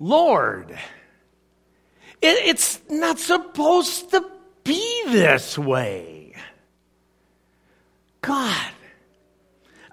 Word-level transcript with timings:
Lord, 0.00 0.76
it's 2.22 2.80
not 2.88 3.18
supposed 3.18 4.10
to 4.10 4.24
be 4.64 5.02
this 5.06 5.58
way. 5.58 6.34
God, 8.22 8.72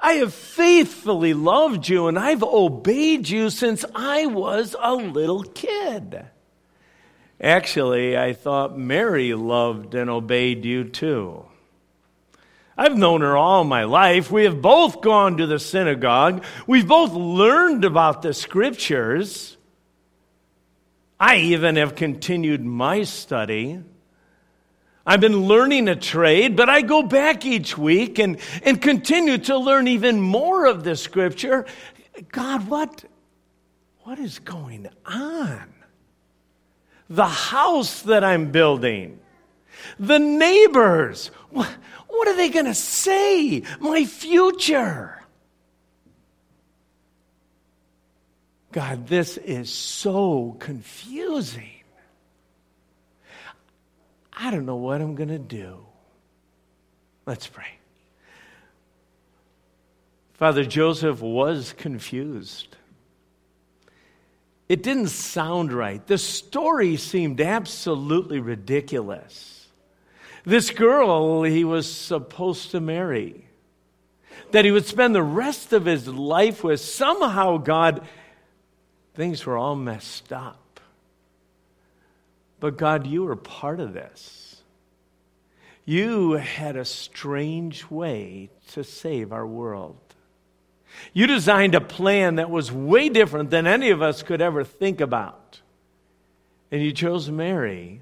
I 0.02 0.14
have 0.14 0.34
faithfully 0.34 1.34
loved 1.34 1.89
you 1.89 2.07
and 2.07 2.18
I've 2.18 2.43
obeyed 2.43 3.28
you 3.28 3.50
since 3.50 3.84
I 3.93 4.28
was 4.28 4.75
a 4.82 4.93
little 4.93 5.43
kid. 5.43 6.26
Actually, 7.42 8.18
I 8.18 8.32
thought 8.34 8.78
Mary 8.78 9.34
loved 9.34 9.94
and 9.94 10.10
obeyed 10.10 10.64
you 10.64 10.86
too. 10.86 11.46
I've 12.78 12.98
known 12.98 13.21
her 13.21 13.36
all 13.36 13.64
my 13.64 13.84
life. 13.84 14.32
We 14.32 14.46
have 14.46 14.62
both 14.62 15.02
gone 15.02 15.38
to 15.38 15.48
the 15.48 15.60
synagogue. 15.60 16.44
We've 16.66 16.88
both 16.88 17.12
learned 17.12 17.84
about 17.84 18.21
the 18.21 18.34
scriptures. 18.34 19.56
I 21.20 21.38
even 21.38 21.77
have 21.77 21.95
continued 21.95 22.63
my 22.63 23.03
study. 23.03 23.80
I've 25.05 25.21
been 25.21 25.48
learning 25.48 25.88
a 25.88 25.95
trade, 25.95 26.55
but 26.55 26.70
I 26.70 26.81
go 26.81 27.02
back 27.02 27.45
each 27.45 27.77
week 27.77 28.20
and, 28.20 28.38
and 28.62 28.81
continue 28.81 29.38
to 29.39 29.58
learn 29.58 29.88
even 29.88 30.20
more 30.20 30.66
of 30.66 30.84
the 30.84 30.95
scripture. 30.95 31.66
God, 32.31 32.67
what, 32.67 33.05
what 34.02 34.20
is 34.20 34.39
going 34.39 34.88
on? 35.05 35.73
The 37.09 37.25
house 37.25 38.02
that 38.02 38.23
I'm 38.23 38.52
building, 38.52 39.20
the 39.97 40.20
neighbors, 40.20 41.31
what, 41.52 41.70
what 42.09 42.27
are 42.27 42.36
they 42.36 42.49
going 42.49 42.66
to 42.66 42.73
say? 42.73 43.63
My 43.80 44.03
future. 44.03 45.23
God, 48.71 49.07
this 49.07 49.38
is 49.38 49.71
so 49.71 50.55
confusing. 50.59 51.69
I 54.33 54.52
don't 54.52 54.66
know 54.66 54.75
what 54.75 55.02
I'm 55.02 55.16
going 55.16 55.30
to 55.30 55.39
do. 55.39 55.80
Let's 57.25 57.47
pray. 57.47 57.66
Father 60.33 60.64
Joseph 60.64 61.22
was 61.22 61.73
confused. 61.73 62.75
It 64.70 64.83
didn't 64.83 65.08
sound 65.08 65.73
right. 65.73 66.05
The 66.05 66.17
story 66.17 66.97
seemed 66.97 67.42
absolutely 67.42 68.39
ridiculous. 68.39 69.67
This 70.45 70.70
girl 70.70 71.44
he 71.44 71.64
was 71.64 71.92
supposed 71.92 72.72
to 72.72 72.80
marry, 72.80 73.47
that 74.52 74.66
he 74.66 74.72
would 74.72 74.86
spend 74.86 75.16
the 75.16 75.23
rest 75.23 75.73
of 75.73 75.86
his 75.86 76.08
life 76.08 76.64
with, 76.64 76.80
somehow, 76.80 77.58
God, 77.58 78.05
things 79.18 79.48
were 79.48 79.58
all 79.58 79.76
messed 79.76 80.32
up. 80.32 80.80
But 82.60 82.78
God, 82.78 83.08
you 83.08 83.23
were 83.23 83.36
part 83.36 83.80
of 83.80 83.94
this. 83.94 84.62
You 85.86 86.34
had 86.34 86.76
a 86.76 86.86
strange 86.86 87.90
way 87.90 88.52
to 88.73 88.84
save 88.84 89.32
our 89.32 89.45
world. 89.45 89.98
You 91.14 91.26
designed 91.26 91.73
a 91.73 91.82
plan 91.82 92.36
that 92.36 92.52
was 92.52 92.72
way 92.72 93.10
different 93.10 93.50
than 93.50 93.66
any 93.66 93.90
of 93.90 94.04
us 94.04 94.22
could 94.22 94.40
ever 94.40 94.64
think 94.64 95.02
about. 95.02 95.62
And 96.72 96.84
you 96.84 96.92
chose 96.92 97.28
Mary 97.30 98.02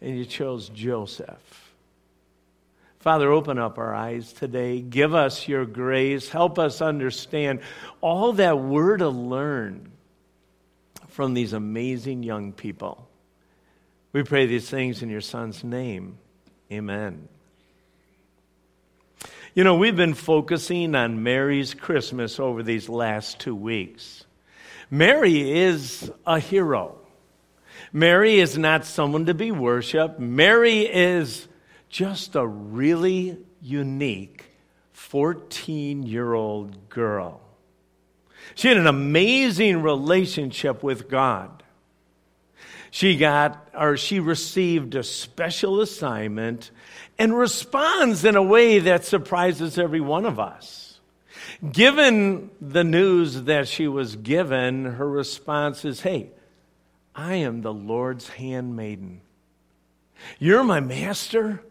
and 0.00 0.16
you 0.16 0.24
chose 0.24 0.70
Joseph. 0.70 1.74
Father, 3.00 3.30
open 3.30 3.58
up 3.58 3.76
our 3.76 3.94
eyes 3.94 4.32
today. 4.32 4.80
Give 4.80 5.14
us 5.14 5.46
your 5.46 5.66
grace. 5.66 6.30
Help 6.30 6.58
us 6.58 6.80
understand 6.80 7.60
all 8.00 8.32
that 8.34 8.58
we're 8.58 8.96
to 8.96 9.08
learn 9.10 9.92
from 11.16 11.32
these 11.32 11.54
amazing 11.54 12.22
young 12.22 12.52
people. 12.52 13.08
We 14.12 14.22
pray 14.22 14.44
these 14.44 14.68
things 14.68 15.02
in 15.02 15.08
your 15.08 15.22
Son's 15.22 15.64
name. 15.64 16.18
Amen. 16.70 17.26
You 19.54 19.64
know, 19.64 19.76
we've 19.76 19.96
been 19.96 20.12
focusing 20.12 20.94
on 20.94 21.22
Mary's 21.22 21.72
Christmas 21.72 22.38
over 22.38 22.62
these 22.62 22.90
last 22.90 23.40
two 23.40 23.54
weeks. 23.54 24.26
Mary 24.90 25.58
is 25.58 26.12
a 26.26 26.38
hero. 26.38 26.98
Mary 27.94 28.38
is 28.38 28.58
not 28.58 28.84
someone 28.84 29.24
to 29.24 29.32
be 29.32 29.50
worshiped. 29.50 30.20
Mary 30.20 30.80
is 30.80 31.48
just 31.88 32.36
a 32.36 32.46
really 32.46 33.38
unique 33.62 34.44
14 34.92 36.02
year 36.02 36.34
old 36.34 36.90
girl. 36.90 37.40
She 38.54 38.68
had 38.68 38.76
an 38.76 38.86
amazing 38.86 39.82
relationship 39.82 40.82
with 40.82 41.08
God. 41.08 41.62
She 42.90 43.16
got, 43.16 43.68
or 43.78 43.96
she 43.96 44.20
received 44.20 44.94
a 44.94 45.02
special 45.02 45.80
assignment 45.80 46.70
and 47.18 47.36
responds 47.36 48.24
in 48.24 48.36
a 48.36 48.42
way 48.42 48.78
that 48.78 49.04
surprises 49.04 49.78
every 49.78 50.00
one 50.00 50.24
of 50.24 50.40
us. 50.40 51.00
Given 51.72 52.50
the 52.60 52.84
news 52.84 53.42
that 53.42 53.68
she 53.68 53.88
was 53.88 54.16
given, 54.16 54.84
her 54.84 55.08
response 55.08 55.84
is, 55.84 56.00
Hey, 56.00 56.30
I 57.14 57.34
am 57.36 57.62
the 57.62 57.72
Lord's 57.72 58.28
handmaiden. 58.28 59.22
You're 60.38 60.64
my 60.64 60.80
master. 60.80 61.62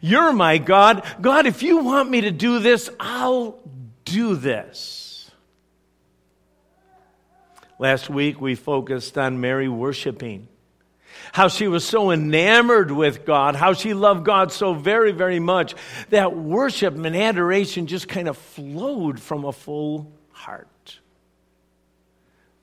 You're 0.00 0.32
my 0.32 0.58
God. 0.58 1.04
God, 1.20 1.46
if 1.46 1.62
you 1.62 1.78
want 1.78 2.10
me 2.10 2.22
to 2.22 2.30
do 2.30 2.58
this, 2.58 2.90
I'll 2.98 3.58
do 4.04 4.36
this. 4.36 5.09
Last 7.80 8.10
week 8.10 8.42
we 8.42 8.56
focused 8.56 9.16
on 9.16 9.40
Mary 9.40 9.66
worshiping. 9.66 10.48
How 11.32 11.48
she 11.48 11.66
was 11.66 11.82
so 11.82 12.10
enamored 12.10 12.90
with 12.90 13.24
God, 13.24 13.56
how 13.56 13.72
she 13.72 13.94
loved 13.94 14.22
God 14.22 14.52
so 14.52 14.74
very, 14.74 15.12
very 15.12 15.40
much 15.40 15.74
that 16.10 16.36
worship 16.36 16.94
and 16.94 17.16
adoration 17.16 17.86
just 17.86 18.06
kind 18.06 18.28
of 18.28 18.36
flowed 18.36 19.18
from 19.18 19.46
a 19.46 19.52
full 19.52 20.12
heart. 20.30 20.98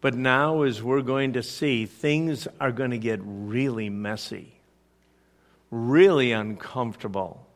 But 0.01 0.13
now, 0.13 0.61
as 0.61 0.83
we're 0.83 1.01
going 1.01 1.33
to 1.33 1.41
see, 1.41 1.87
things 1.87 2.47
are 2.61 2.71
going 2.71 2.91
to 2.91 2.99
get 2.99 3.19
really 3.23 3.89
messy, 3.89 4.53
really 5.71 6.31
uncomfortable. 6.31 7.47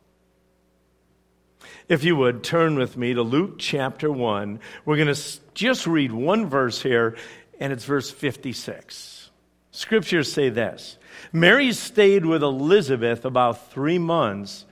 If 1.88 2.04
you 2.04 2.16
would 2.16 2.44
turn 2.44 2.76
with 2.76 2.98
me 2.98 3.14
to 3.14 3.22
Luke 3.22 3.56
chapter 3.60 4.12
1, 4.12 4.60
we're 4.86 4.96
going 4.96 5.14
to 5.14 5.40
just 5.54 5.86
read 5.86 6.12
one 6.12 6.48
verse 6.48 6.82
here, 6.82 7.18
and 7.62 7.72
it's 7.72 7.86
verse 7.86 8.10
56. 8.10 9.30
Scriptures 9.70 10.34
say 10.34 10.50
this 10.50 10.98
Mary 11.32 11.72
stayed 11.72 12.26
with 12.26 12.44
Elizabeth 12.44 13.24
about 13.24 13.72
three 13.72 14.00
months 14.00 14.66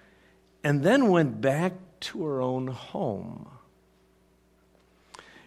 and 0.64 0.84
then 0.84 1.08
went 1.08 1.40
back 1.40 1.74
to 2.02 2.26
her 2.26 2.42
own 2.42 2.68
home. 2.68 3.48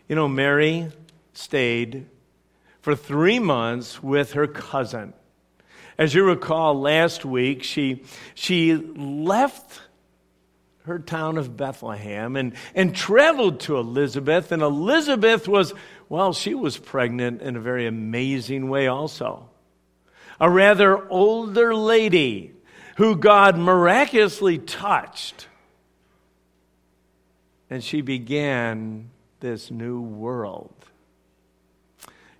You 0.08 0.14
know, 0.14 0.28
Mary 0.28 0.90
stayed 1.32 2.06
for 2.80 2.94
three 2.94 3.40
months 3.40 4.02
with 4.02 4.32
her 4.32 4.46
cousin. 4.46 5.12
As 5.98 6.14
you 6.14 6.24
recall, 6.24 6.80
last 6.80 7.24
week, 7.24 7.62
she, 7.62 8.04
she 8.34 8.74
left 8.74 9.80
her 10.84 10.98
town 10.98 11.38
of 11.38 11.56
Bethlehem 11.56 12.36
and, 12.36 12.54
and 12.74 12.94
traveled 12.94 13.60
to 13.60 13.76
Elizabeth. 13.76 14.52
And 14.52 14.62
Elizabeth 14.62 15.46
was, 15.46 15.72
well, 16.08 16.32
she 16.32 16.54
was 16.54 16.76
pregnant 16.76 17.42
in 17.42 17.56
a 17.56 17.60
very 17.60 17.86
amazing 17.86 18.68
way, 18.68 18.88
also. 18.88 19.48
A 20.40 20.50
rather 20.50 21.08
older 21.08 21.74
lady 21.74 22.52
who 22.96 23.16
God 23.16 23.56
miraculously 23.56 24.58
touched. 24.58 25.46
And 27.70 27.82
she 27.82 28.00
began 28.00 29.10
this 29.40 29.70
new 29.70 30.00
world 30.00 30.74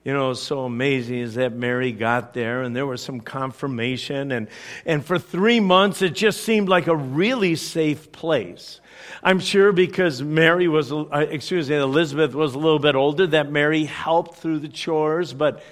you 0.04 0.12
know, 0.12 0.32
so 0.32 0.64
amazing 0.64 1.18
is 1.18 1.34
that 1.34 1.52
Mary 1.52 1.92
got 1.92 2.34
there 2.34 2.62
and 2.62 2.74
there 2.74 2.86
was 2.86 3.00
some 3.00 3.20
confirmation. 3.20 4.32
And, 4.32 4.48
and 4.84 5.04
for 5.04 5.18
three 5.18 5.60
months, 5.60 6.02
it 6.02 6.14
just 6.14 6.42
seemed 6.42 6.68
like 6.68 6.88
a 6.88 6.96
really 6.96 7.54
safe 7.54 8.10
place. 8.10 8.80
I'm 9.22 9.38
sure 9.38 9.70
because 9.70 10.20
Mary 10.20 10.66
was, 10.66 10.92
uh, 10.92 11.06
excuse 11.30 11.70
me, 11.70 11.76
Elizabeth 11.76 12.34
was 12.34 12.54
a 12.54 12.58
little 12.58 12.80
bit 12.80 12.96
older, 12.96 13.28
that 13.28 13.52
Mary 13.52 13.84
helped 13.84 14.36
through 14.36 14.58
the 14.58 14.68
chores. 14.68 15.32
But, 15.32 15.62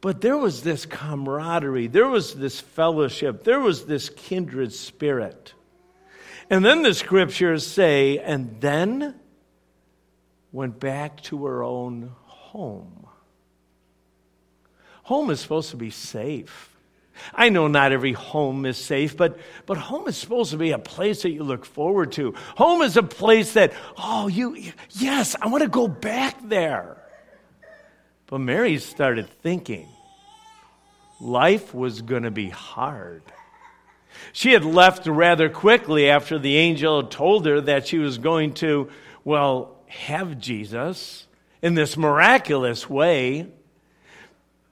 but 0.00 0.20
there 0.20 0.36
was 0.36 0.62
this 0.62 0.84
camaraderie, 0.84 1.86
there 1.86 2.08
was 2.08 2.34
this 2.34 2.58
fellowship, 2.60 3.44
there 3.44 3.60
was 3.60 3.86
this 3.86 4.08
kindred 4.08 4.72
spirit. 4.72 5.54
And 6.50 6.64
then 6.64 6.82
the 6.82 6.94
scriptures 6.94 7.64
say, 7.64 8.18
and 8.18 8.60
then 8.60 9.14
went 10.50 10.80
back 10.80 11.22
to 11.24 11.46
her 11.46 11.62
own 11.62 12.12
home. 12.24 13.06
Home 15.08 15.30
is 15.30 15.40
supposed 15.40 15.70
to 15.70 15.78
be 15.78 15.88
safe. 15.88 16.76
I 17.34 17.48
know 17.48 17.66
not 17.66 17.92
every 17.92 18.12
home 18.12 18.66
is 18.66 18.76
safe, 18.76 19.16
but, 19.16 19.38
but 19.64 19.78
home 19.78 20.06
is 20.06 20.18
supposed 20.18 20.50
to 20.50 20.58
be 20.58 20.72
a 20.72 20.78
place 20.78 21.22
that 21.22 21.30
you 21.30 21.44
look 21.44 21.64
forward 21.64 22.12
to. 22.12 22.34
Home 22.58 22.82
is 22.82 22.98
a 22.98 23.02
place 23.02 23.54
that, 23.54 23.72
oh, 23.96 24.28
you, 24.28 24.54
yes, 24.90 25.34
I 25.40 25.46
want 25.46 25.62
to 25.62 25.68
go 25.70 25.88
back 25.88 26.36
there. 26.46 27.02
But 28.26 28.40
Mary 28.40 28.76
started 28.76 29.30
thinking 29.30 29.88
life 31.22 31.74
was 31.74 32.02
going 32.02 32.24
to 32.24 32.30
be 32.30 32.50
hard. 32.50 33.22
She 34.34 34.52
had 34.52 34.66
left 34.66 35.06
rather 35.06 35.48
quickly 35.48 36.10
after 36.10 36.38
the 36.38 36.58
angel 36.58 37.02
told 37.04 37.46
her 37.46 37.62
that 37.62 37.86
she 37.86 37.96
was 37.96 38.18
going 38.18 38.52
to, 38.56 38.90
well, 39.24 39.74
have 39.86 40.38
Jesus 40.38 41.26
in 41.62 41.74
this 41.76 41.96
miraculous 41.96 42.90
way. 42.90 43.46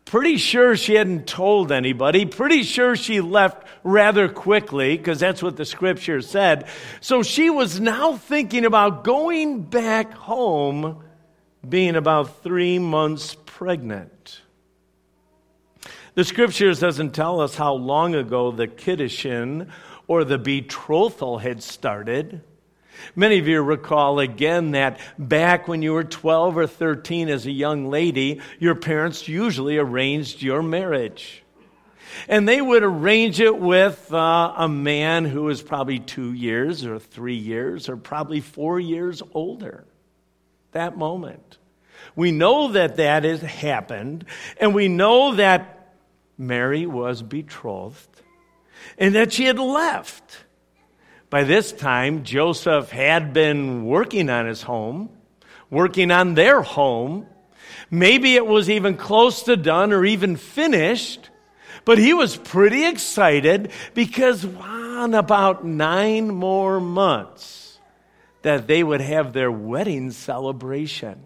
Pretty 0.07 0.37
sure 0.37 0.77
she 0.77 0.95
hadn't 0.95 1.27
told 1.27 1.73
anybody. 1.73 2.27
Pretty 2.27 2.63
sure 2.63 2.95
she 2.95 3.21
left 3.21 3.67
rather 3.83 4.29
quickly 4.29 4.97
because 4.97 5.19
that's 5.19 5.43
what 5.43 5.57
the 5.57 5.65
scripture 5.65 6.21
said. 6.21 6.69
So 7.01 7.25
she 7.25 7.51
was 7.51 7.81
now 7.81 8.17
thinking 8.17 8.65
about 8.65 9.03
going 9.03 9.63
back 9.63 10.13
home, 10.13 11.03
being 11.69 11.97
about 11.97 12.43
three 12.45 12.79
months 12.79 13.37
pregnant. 13.47 14.43
The 16.15 16.25
scriptures 16.25 16.79
doesn't 16.79 17.11
tell 17.11 17.41
us 17.41 17.57
how 17.57 17.75
long 17.75 18.15
ago 18.15 18.53
the 18.53 18.69
kiddushin 18.69 19.69
or 20.07 20.23
the 20.23 20.39
betrothal 20.39 21.39
had 21.39 21.65
started. 21.65 22.43
Many 23.15 23.39
of 23.39 23.49
you 23.49 23.63
recall 23.63 24.19
again 24.19 24.73
that 24.73 25.01
back 25.19 25.69
when 25.69 25.83
you 25.83 25.93
were 25.93 26.05
12 26.05 26.57
or 26.57 26.67
13 26.67 27.29
as 27.29 27.47
a 27.47 27.51
young 27.51 27.89
lady, 27.89 28.41
your 28.59 28.75
parents 28.75 29.29
usually 29.29 29.79
arranged 29.79 30.43
your 30.43 30.63
marriage. 30.63 31.43
And 32.29 32.49
they 32.49 32.61
would 32.61 32.83
arrange 32.83 33.41
it 33.41 33.59
with 33.59 34.13
uh, 34.13 34.55
a 34.57 34.69
man 34.69 35.25
who 35.25 35.45
was 35.45 35.63
probably 35.63 35.99
two 35.99 36.33
years 36.33 36.85
or 36.85 36.99
three 36.99 37.37
years 37.37 37.89
or 37.89 37.97
probably 37.97 38.41
four 38.41 38.81
years 38.81 39.23
older. 39.35 39.85
That 40.73 40.97
moment. 40.97 41.59
We 42.15 42.33
know 42.33 42.69
that 42.69 42.97
that 42.97 43.25
has 43.25 43.41
happened, 43.41 44.25
and 44.59 44.75
we 44.75 44.89
know 44.89 45.35
that 45.35 45.95
Mary 46.39 46.87
was 46.87 47.23
betrothed 47.23 48.23
and 48.99 49.15
that 49.15 49.33
she 49.33 49.45
had 49.45 49.59
left. 49.59 50.45
By 51.37 51.45
this 51.45 51.71
time, 51.71 52.25
Joseph 52.25 52.89
had 52.91 53.35
been 53.35 53.85
working 53.85 54.31
on 54.31 54.47
his 54.47 54.63
home, 54.63 55.11
working 55.69 56.11
on 56.11 56.33
their 56.33 56.63
home. 56.63 57.27
Maybe 57.91 58.37
it 58.37 58.47
was 58.47 58.71
even 58.71 58.97
close 58.97 59.43
to 59.43 59.55
done 59.55 59.93
or 59.93 60.07
even 60.07 60.37
finished, 60.37 61.29
but 61.85 61.99
he 61.99 62.15
was 62.15 62.39
pretty 62.39 62.87
excited 62.87 63.71
because 63.93 64.45
in 64.45 65.13
about 65.13 65.63
nine 65.63 66.29
more 66.29 66.81
months 66.81 67.81
that 68.41 68.67
they 68.67 68.83
would 68.83 69.03
have 69.03 69.35
their 69.35 69.53
wedding 69.53 70.13
celebration. 70.13 71.21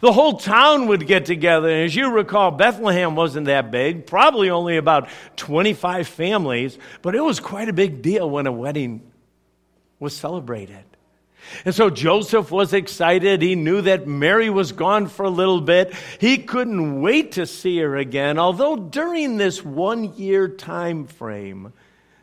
The 0.00 0.14
whole 0.14 0.38
town 0.38 0.86
would 0.86 1.06
get 1.06 1.26
together. 1.26 1.68
And 1.68 1.84
as 1.84 1.94
you 1.94 2.10
recall, 2.10 2.52
Bethlehem 2.52 3.16
wasn't 3.16 3.48
that 3.48 3.70
big, 3.70 4.06
probably 4.06 4.48
only 4.48 4.78
about 4.78 5.10
25 5.36 6.08
families, 6.08 6.78
but 7.02 7.14
it 7.14 7.20
was 7.20 7.38
quite 7.38 7.68
a 7.68 7.74
big 7.74 8.00
deal 8.00 8.30
when 8.30 8.46
a 8.46 8.52
wedding 8.52 9.11
was 10.02 10.14
celebrated. 10.14 10.84
And 11.64 11.74
so 11.74 11.90
Joseph 11.90 12.50
was 12.50 12.72
excited. 12.72 13.40
He 13.40 13.54
knew 13.54 13.80
that 13.82 14.06
Mary 14.06 14.50
was 14.50 14.72
gone 14.72 15.06
for 15.06 15.24
a 15.24 15.30
little 15.30 15.60
bit. 15.60 15.94
He 16.18 16.38
couldn't 16.38 17.00
wait 17.00 17.32
to 17.32 17.46
see 17.46 17.78
her 17.78 17.96
again, 17.96 18.38
although 18.38 18.76
during 18.76 19.36
this 19.36 19.64
one 19.64 20.14
year 20.14 20.48
time 20.48 21.06
frame, 21.06 21.72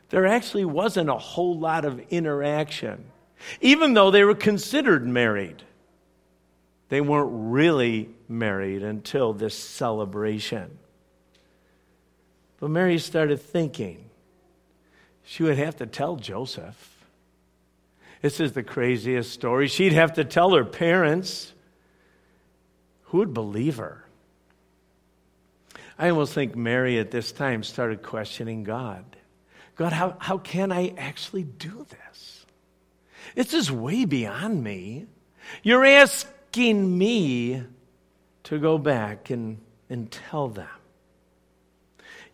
there 0.09 0.25
actually 0.25 0.65
wasn't 0.65 1.09
a 1.09 1.17
whole 1.17 1.57
lot 1.57 1.85
of 1.85 1.99
interaction. 2.09 3.05
Even 3.61 3.93
though 3.93 4.11
they 4.11 4.23
were 4.23 4.35
considered 4.35 5.07
married, 5.07 5.63
they 6.89 7.01
weren't 7.01 7.29
really 7.31 8.09
married 8.27 8.83
until 8.83 9.33
this 9.33 9.55
celebration. 9.57 10.77
But 12.59 12.71
Mary 12.71 12.97
started 12.97 13.41
thinking 13.41 14.09
she 15.23 15.43
would 15.43 15.57
have 15.57 15.77
to 15.77 15.85
tell 15.85 16.15
Joseph. 16.15 16.98
This 18.21 18.39
is 18.39 18.51
the 18.51 18.63
craziest 18.63 19.31
story. 19.31 19.68
She'd 19.68 19.94
have 19.94 20.13
to 20.13 20.25
tell 20.25 20.54
her 20.54 20.66
parents. 20.66 21.54
Who 23.04 23.19
would 23.19 23.33
believe 23.33 23.77
her? 23.77 24.06
I 25.98 26.10
almost 26.10 26.33
think 26.33 26.56
Mary 26.56 27.00
at 27.00 27.12
this 27.12 27.31
time 27.31 27.63
started 27.63 28.04
questioning 28.04 28.63
God. 28.63 29.04
God, 29.75 29.94
how, 29.94 30.16
how 30.19 30.38
can 30.38 30.71
I 30.71 30.94
actually 30.98 31.44
do 31.44 31.86
this? 31.89 32.45
This 33.36 33.54
is 33.54 33.71
way 33.71 34.06
beyond 34.06 34.63
me. 34.63 35.07
You're 35.63 35.86
asking 35.86 36.98
me 36.98 37.63
to 38.44 38.60
go 38.60 38.77
back 38.77 39.30
and, 39.30 39.60
and 39.89 40.12
tell 40.12 40.50
them. 40.50 40.68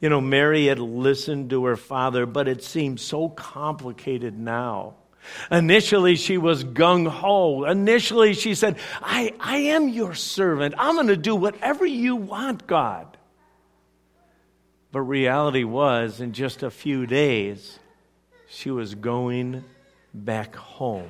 You 0.01 0.09
know, 0.09 0.21
Mary 0.21 0.65
had 0.67 0.79
listened 0.79 1.49
to 1.51 1.65
her 1.65 1.77
father, 1.77 2.25
but 2.25 2.47
it 2.47 2.63
seemed 2.63 2.99
so 2.99 3.29
complicated 3.29 4.37
now. 4.37 4.95
Initially, 5.51 6.15
she 6.15 6.37
was 6.37 6.63
gung 6.63 7.07
ho. 7.07 7.63
Initially, 7.65 8.33
she 8.33 8.55
said, 8.55 8.77
I, 9.01 9.33
I 9.39 9.57
am 9.57 9.89
your 9.89 10.13
servant. 10.13 10.75
I'm 10.77 10.95
going 10.95 11.07
to 11.07 11.17
do 11.17 11.35
whatever 11.35 11.85
you 11.85 12.15
want, 12.15 12.67
God. 12.67 13.17
But 14.91 15.01
reality 15.01 15.63
was, 15.63 16.21
in 16.21 16.33
just 16.33 16.63
a 16.63 16.71
few 16.71 17.05
days, 17.05 17.79
she 18.47 18.71
was 18.71 18.95
going 18.95 19.63
back 20.13 20.55
home. 20.55 21.09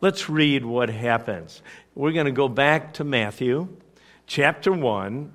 Let's 0.00 0.28
read 0.28 0.64
what 0.64 0.88
happens. 0.88 1.62
We're 1.94 2.12
going 2.12 2.26
to 2.26 2.32
go 2.32 2.48
back 2.48 2.94
to 2.94 3.04
Matthew 3.04 3.68
chapter 4.26 4.72
1 4.72 5.32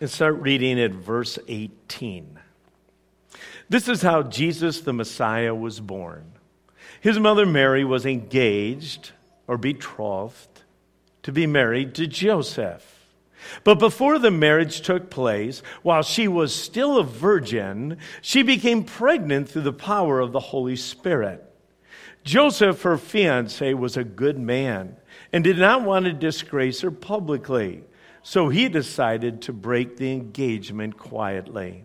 and 0.00 0.10
start 0.10 0.40
reading 0.40 0.80
at 0.80 0.90
verse 0.90 1.38
18. 1.48 2.38
This 3.68 3.88
is 3.88 4.02
how 4.02 4.22
Jesus 4.22 4.80
the 4.80 4.92
Messiah 4.92 5.54
was 5.54 5.80
born. 5.80 6.32
His 7.00 7.18
mother 7.18 7.46
Mary 7.46 7.84
was 7.84 8.06
engaged 8.06 9.12
or 9.46 9.58
betrothed 9.58 10.62
to 11.22 11.32
be 11.32 11.46
married 11.46 11.94
to 11.94 12.06
Joseph. 12.06 12.90
But 13.62 13.78
before 13.78 14.18
the 14.18 14.30
marriage 14.30 14.80
took 14.80 15.10
place, 15.10 15.62
while 15.82 16.02
she 16.02 16.28
was 16.28 16.54
still 16.54 16.98
a 16.98 17.04
virgin, 17.04 17.98
she 18.22 18.42
became 18.42 18.84
pregnant 18.84 19.48
through 19.48 19.62
the 19.62 19.72
power 19.72 20.20
of 20.20 20.32
the 20.32 20.40
Holy 20.40 20.76
Spirit. 20.76 21.44
Joseph, 22.24 22.82
her 22.82 22.96
fiance, 22.96 23.74
was 23.74 23.96
a 23.96 24.04
good 24.04 24.38
man 24.38 24.96
and 25.32 25.44
did 25.44 25.58
not 25.58 25.82
want 25.82 26.06
to 26.06 26.12
disgrace 26.12 26.80
her 26.80 26.90
publicly, 26.90 27.84
so 28.22 28.48
he 28.48 28.68
decided 28.68 29.42
to 29.42 29.52
break 29.52 29.98
the 29.98 30.12
engagement 30.12 30.96
quietly. 30.96 31.84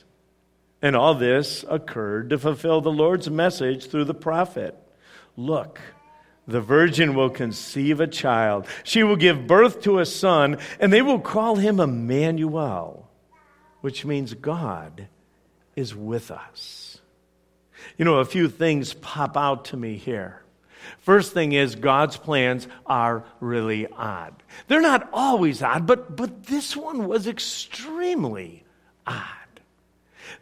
And 0.81 0.95
all 0.95 1.13
this 1.13 1.63
occurred 1.69 2.31
to 2.31 2.39
fulfill 2.39 2.81
the 2.81 2.91
Lord's 2.91 3.29
message 3.29 3.87
through 3.87 4.05
the 4.05 4.13
prophet. 4.13 4.75
Look, 5.37 5.79
the 6.47 6.61
virgin 6.61 7.13
will 7.13 7.29
conceive 7.29 7.99
a 7.99 8.07
child. 8.07 8.65
She 8.83 9.03
will 9.03 9.15
give 9.15 9.47
birth 9.47 9.81
to 9.83 9.99
a 9.99 10.05
son, 10.05 10.57
and 10.79 10.91
they 10.91 11.01
will 11.01 11.19
call 11.19 11.55
him 11.55 11.79
Emmanuel, 11.79 13.09
which 13.81 14.05
means 14.05 14.33
God 14.33 15.07
is 15.75 15.95
with 15.95 16.31
us. 16.31 16.99
You 17.97 18.05
know, 18.05 18.17
a 18.17 18.25
few 18.25 18.49
things 18.49 18.93
pop 18.93 19.37
out 19.37 19.65
to 19.65 19.77
me 19.77 19.97
here. 19.97 20.41
First 20.99 21.33
thing 21.33 21.51
is, 21.53 21.75
God's 21.75 22.17
plans 22.17 22.67
are 22.85 23.23
really 23.39 23.87
odd. 23.87 24.33
They're 24.67 24.81
not 24.81 25.09
always 25.13 25.61
odd, 25.61 25.85
but, 25.85 26.15
but 26.15 26.45
this 26.45 26.75
one 26.75 27.07
was 27.07 27.27
extremely 27.27 28.63
odd. 29.05 29.40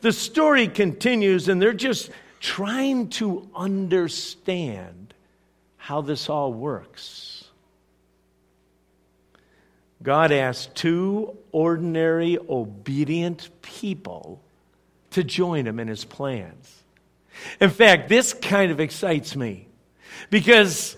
The 0.02 0.12
story 0.12 0.68
continues, 0.68 1.48
and 1.48 1.62
they're 1.62 1.74
just 1.74 2.10
trying 2.40 3.10
to 3.10 3.50
understand 3.56 5.14
how 5.78 6.02
this 6.02 6.30
all 6.30 6.54
works. 6.54 7.46
God 10.02 10.32
asked 10.32 10.76
two 10.76 11.38
ordinary, 11.52 12.38
obedient 12.38 13.50
people 13.62 14.42
to 15.12 15.24
join 15.24 15.68
him 15.68 15.80
in 15.80 15.88
his 15.88 16.06
plans. 16.06 16.84
In 17.60 17.70
fact, 17.70 18.10
this 18.10 18.34
kind 18.34 18.72
of 18.72 18.80
excites 18.80 19.36
me 19.36 19.68
because 20.30 20.96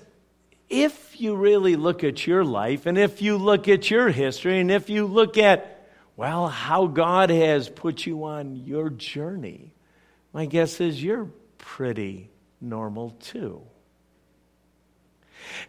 if 0.70 1.20
you 1.20 1.36
really 1.36 1.76
look 1.76 2.04
at 2.04 2.26
your 2.26 2.44
life 2.44 2.86
and 2.86 2.98
if 2.98 3.22
you 3.22 3.38
look 3.38 3.68
at 3.68 3.90
your 3.90 4.10
history 4.10 4.60
and 4.60 4.72
if 4.72 4.90
you 4.90 5.06
look 5.06 5.38
at 5.38 5.81
well, 6.16 6.48
how 6.48 6.88
God 6.88 7.30
has 7.30 7.70
put 7.70 8.06
you 8.06 8.26
on 8.26 8.56
your 8.56 8.90
journey, 8.90 9.72
my 10.34 10.46
guess 10.46 10.80
is 10.80 11.02
you're 11.02 11.30
pretty 11.58 12.30
normal 12.60 13.12
too. 13.22 13.62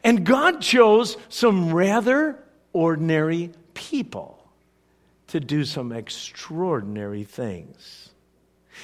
And 0.04 0.24
God 0.24 0.60
chose 0.60 1.16
some 1.28 1.72
rather 1.72 2.38
ordinary 2.72 3.50
people 3.74 4.38
to 5.28 5.40
do 5.40 5.64
some 5.64 5.92
extraordinary 5.92 7.24
things. 7.24 8.10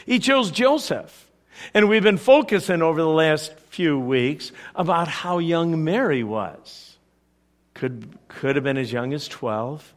He 0.06 0.18
chose 0.18 0.50
Joseph. 0.50 1.26
And 1.74 1.88
we've 1.88 2.02
been 2.02 2.18
focusing 2.18 2.82
over 2.82 3.00
the 3.00 3.08
last 3.08 3.52
few 3.70 3.98
weeks 3.98 4.52
about 4.74 5.08
how 5.08 5.38
young 5.38 5.84
Mary 5.84 6.22
was. 6.22 6.96
Could, 7.74 8.16
could 8.28 8.56
have 8.56 8.64
been 8.64 8.76
as 8.76 8.92
young 8.92 9.12
as 9.12 9.28
12. 9.28 9.94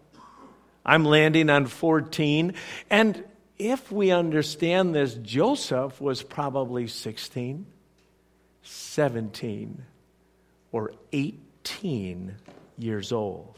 I'm 0.86 1.06
landing 1.06 1.50
on 1.50 1.68
14. 1.68 2.54
And 2.90 3.24
if 3.58 3.92
we 3.92 4.12
understand 4.12 4.96
this, 4.96 5.14
Joseph 5.16 6.02
was 6.02 6.24
probably 6.24 6.88
16, 6.88 7.66
17, 8.64 9.84
or 10.72 10.94
18 11.12 12.36
years 12.78 13.12
old. 13.12 13.56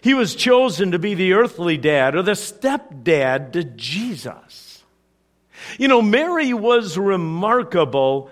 He 0.00 0.14
was 0.14 0.36
chosen 0.36 0.92
to 0.92 0.98
be 0.98 1.14
the 1.14 1.32
earthly 1.32 1.76
dad 1.76 2.14
or 2.14 2.22
the 2.22 2.32
stepdad 2.32 3.52
to 3.52 3.64
Jesus. 3.64 4.84
You 5.78 5.88
know, 5.88 6.02
Mary 6.02 6.52
was 6.52 6.98
remarkable, 6.98 8.30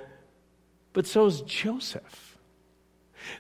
but 0.93 1.07
so 1.07 1.27
is 1.27 1.41
Joseph. 1.43 2.22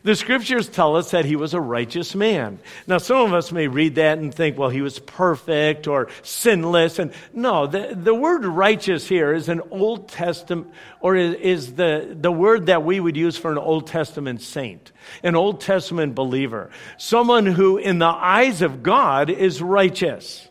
The 0.02 0.16
scriptures 0.16 0.68
tell 0.68 0.96
us 0.96 1.10
that 1.12 1.24
he 1.24 1.36
was 1.36 1.54
a 1.54 1.60
righteous 1.60 2.14
man. 2.14 2.58
Now, 2.86 2.98
some 2.98 3.18
of 3.18 3.34
us 3.34 3.52
may 3.52 3.68
read 3.68 3.94
that 3.96 4.18
and 4.18 4.34
think, 4.34 4.58
well, 4.58 4.68
he 4.68 4.80
was 4.80 4.98
perfect 4.98 5.86
or 5.86 6.08
sinless. 6.22 6.98
And 6.98 7.12
no, 7.32 7.66
the, 7.66 7.94
the 7.96 8.14
word 8.14 8.44
righteous 8.44 9.06
here 9.06 9.32
is 9.32 9.48
an 9.48 9.60
Old 9.70 10.08
Testament, 10.08 10.72
or 11.00 11.16
is, 11.16 11.34
is 11.36 11.74
the, 11.74 12.16
the 12.20 12.32
word 12.32 12.66
that 12.66 12.84
we 12.84 12.98
would 12.98 13.16
use 13.16 13.36
for 13.36 13.52
an 13.52 13.58
Old 13.58 13.86
Testament 13.86 14.42
saint, 14.42 14.92
an 15.22 15.36
Old 15.36 15.60
Testament 15.60 16.14
believer, 16.14 16.70
someone 16.98 17.46
who, 17.46 17.76
in 17.76 17.98
the 17.98 18.06
eyes 18.06 18.62
of 18.62 18.82
God, 18.82 19.30
is 19.30 19.62
righteous. 19.62 20.48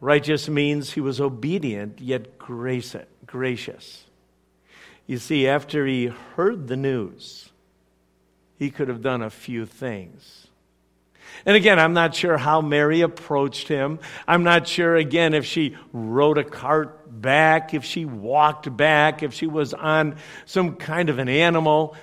Righteous 0.00 0.48
means 0.48 0.92
he 0.92 1.00
was 1.00 1.20
obedient 1.20 2.00
yet 2.00 2.38
gracious, 2.38 3.06
gracious. 3.26 4.04
You 5.06 5.18
see, 5.18 5.48
after 5.48 5.86
he 5.86 6.06
heard 6.36 6.68
the 6.68 6.76
news, 6.76 7.50
he 8.58 8.70
could 8.70 8.88
have 8.88 9.02
done 9.02 9.22
a 9.22 9.30
few 9.30 9.66
things. 9.66 10.46
And 11.46 11.56
again, 11.56 11.78
I'm 11.78 11.92
not 11.92 12.14
sure 12.14 12.36
how 12.36 12.60
Mary 12.60 13.02
approached 13.02 13.68
him. 13.68 14.00
I'm 14.26 14.42
not 14.42 14.66
sure, 14.66 14.96
again, 14.96 15.34
if 15.34 15.44
she 15.44 15.76
rode 15.92 16.38
a 16.38 16.44
cart 16.44 17.20
back, 17.20 17.74
if 17.74 17.84
she 17.84 18.04
walked 18.04 18.74
back, 18.76 19.22
if 19.22 19.34
she 19.34 19.46
was 19.46 19.74
on 19.74 20.16
some 20.46 20.76
kind 20.76 21.10
of 21.10 21.18
an 21.18 21.28
animal. 21.28 21.94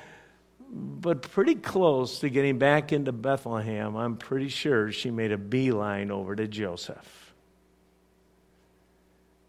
But 0.72 1.22
pretty 1.22 1.56
close 1.56 2.20
to 2.20 2.30
getting 2.30 2.58
back 2.60 2.92
into 2.92 3.12
Bethlehem, 3.12 3.96
I'm 3.96 4.18
pretty 4.18 4.50
sure 4.50 4.92
she 4.92 5.12
made 5.12 5.32
a 5.32 5.38
beeline 5.38 6.12
over 6.12 6.36
to 6.36 6.48
Joseph. 6.48 7.34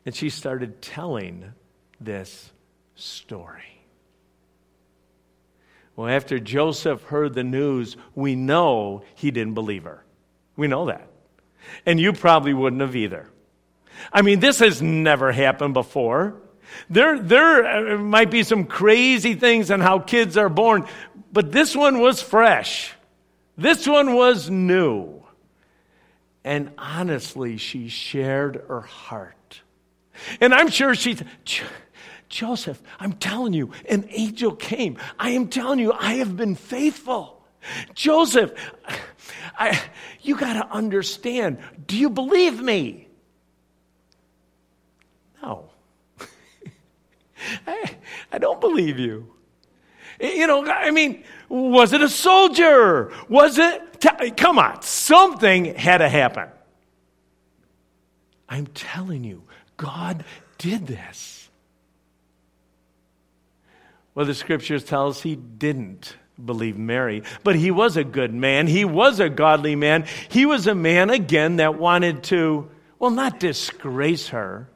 And 0.05 0.15
she 0.15 0.31
started 0.31 0.81
telling 0.81 1.53
this 2.01 2.51
story. 2.95 3.76
Well, 5.97 6.09
after 6.09 6.39
Joseph 6.39 7.03
heard 7.05 7.35
the 7.35 7.43
news, 7.43 7.97
we 8.15 8.37
know 8.37 9.03
he 9.15 9.31
didn't 9.31 9.55
believe 9.55 9.85
her. 9.85 10.05
We 10.55 10.69
know 10.69 10.87
that. 10.87 11.09
And 11.87 11.99
you 11.99 12.13
probably 12.13 12.55
wouldn't 12.55 12.83
have 12.83 12.95
either. 12.95 13.29
I 14.13 14.23
mean, 14.23 14.41
this 14.41 14.59
has 14.59 14.83
never 14.83 15.33
happened 15.33 15.75
before. 15.75 16.37
There, 16.91 17.19
there 17.19 17.95
uh, 17.95 17.99
might 17.99 18.31
be 18.31 18.43
some 18.43 18.65
crazy 18.65 19.35
things 19.35 19.71
on 19.71 19.81
how 19.81 19.99
kids 19.99 20.37
are 20.37 20.49
born, 20.49 20.87
but 21.33 21.51
this 21.51 21.75
one 21.75 22.01
was 22.01 22.21
fresh. 22.21 22.93
This 23.57 23.87
one 23.87 24.15
was 24.15 24.51
new. 24.51 25.25
And 26.45 26.73
honestly, 26.77 27.57
she 27.57 27.89
shared 27.89 28.63
her 28.69 28.83
heart. 28.83 29.63
And 30.41 30.55
I'm 30.55 30.69
sure 30.69 30.95
she, 30.95 31.19
Joseph, 32.29 32.83
I'm 32.99 33.13
telling 33.13 33.53
you, 33.53 33.71
an 33.89 34.09
angel 34.11 34.55
came. 34.55 34.99
I 35.19 35.31
am 35.31 35.49
telling 35.49 35.79
you, 35.79 35.93
I 35.93 36.15
have 36.15 36.37
been 36.37 36.55
faithful. 36.55 37.45
Joseph, 37.95 38.53
I, 39.59 39.81
you 40.23 40.37
got 40.37 40.55
to 40.55 40.69
understand. 40.73 41.59
Do 41.87 41.97
you 41.97 42.11
believe 42.11 42.61
me? 42.61 43.09
No. 45.43 45.71
I, 47.67 47.97
I 48.33 48.39
don't 48.39 48.61
believe 48.61 48.99
you. 48.99 49.33
You 50.21 50.47
know, 50.47 50.67
I 50.67 50.91
mean, 50.91 51.25
was 51.49 51.93
it 51.93 52.01
a 52.01 52.09
soldier? 52.09 53.13
Was 53.29 53.59
it? 53.59 53.83
Come 54.37 54.59
on, 54.59 54.83
something 54.83 55.75
had 55.75 55.99
to 55.99 56.09
happen. 56.09 56.49
I'm 58.49 58.67
telling 58.69 59.25
you, 59.25 59.43
God 59.77 60.25
did 60.59 60.87
this. 60.87 61.36
Well, 64.17 64.25
the 64.25 64.35
scriptures 64.35 64.83
tell 64.83 65.09
us 65.09 65.21
he 65.21 65.37
didn't 65.37 66.17
believe 66.43 66.79
Mary, 66.79 67.23
but 67.45 67.55
he 67.55 67.71
was 67.71 67.99
a 67.99 68.03
good 68.03 68.33
man. 68.33 68.67
He 68.67 68.87
was 68.87 69.21
a 69.21 69.29
godly 69.29 69.77
man. 69.77 70.07
He 70.31 70.47
was 70.47 70.67
a 70.67 70.75
man, 70.75 71.11
again, 71.11 71.57
that 71.57 71.79
wanted 71.79 72.25
to, 72.25 72.71
well, 72.99 73.11
not 73.11 73.39
disgrace 73.39 74.29
her. 74.29 74.71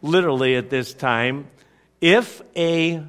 Literally, 0.00 0.56
at 0.56 0.70
this 0.70 0.94
time, 0.94 1.48
if 2.00 2.40
a 2.56 3.02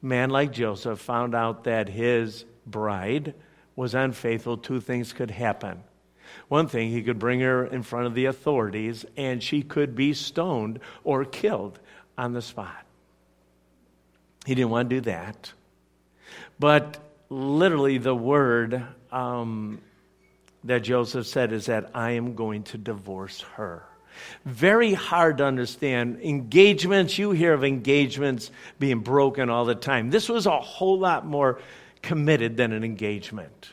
man 0.00 0.30
like 0.30 0.52
Joseph 0.52 0.98
found 0.98 1.34
out 1.34 1.64
that 1.64 1.90
his 1.90 2.46
bride 2.66 3.34
was 3.76 3.94
unfaithful, 3.94 4.56
two 4.56 4.80
things 4.80 5.12
could 5.12 5.30
happen. 5.30 5.84
One 6.48 6.68
thing, 6.68 6.88
he 6.88 7.02
could 7.02 7.18
bring 7.18 7.40
her 7.40 7.66
in 7.66 7.82
front 7.82 8.06
of 8.06 8.14
the 8.14 8.24
authorities 8.24 9.04
and 9.14 9.42
she 9.42 9.60
could 9.60 9.94
be 9.94 10.14
stoned 10.14 10.80
or 11.04 11.26
killed 11.26 11.78
on 12.16 12.32
the 12.32 12.40
spot. 12.40 12.87
He 14.48 14.54
didn't 14.54 14.70
want 14.70 14.88
to 14.88 14.96
do 14.96 15.00
that. 15.02 15.52
But 16.58 16.96
literally, 17.28 17.98
the 17.98 18.14
word 18.14 18.82
um, 19.12 19.82
that 20.64 20.78
Joseph 20.78 21.26
said 21.26 21.52
is 21.52 21.66
that 21.66 21.90
I 21.92 22.12
am 22.12 22.34
going 22.34 22.62
to 22.62 22.78
divorce 22.78 23.42
her. 23.56 23.84
Very 24.46 24.94
hard 24.94 25.36
to 25.36 25.44
understand. 25.44 26.20
Engagements, 26.22 27.18
you 27.18 27.32
hear 27.32 27.52
of 27.52 27.62
engagements 27.62 28.50
being 28.78 29.00
broken 29.00 29.50
all 29.50 29.66
the 29.66 29.74
time. 29.74 30.08
This 30.08 30.30
was 30.30 30.46
a 30.46 30.58
whole 30.58 30.98
lot 30.98 31.26
more 31.26 31.60
committed 32.00 32.56
than 32.56 32.72
an 32.72 32.84
engagement. 32.84 33.72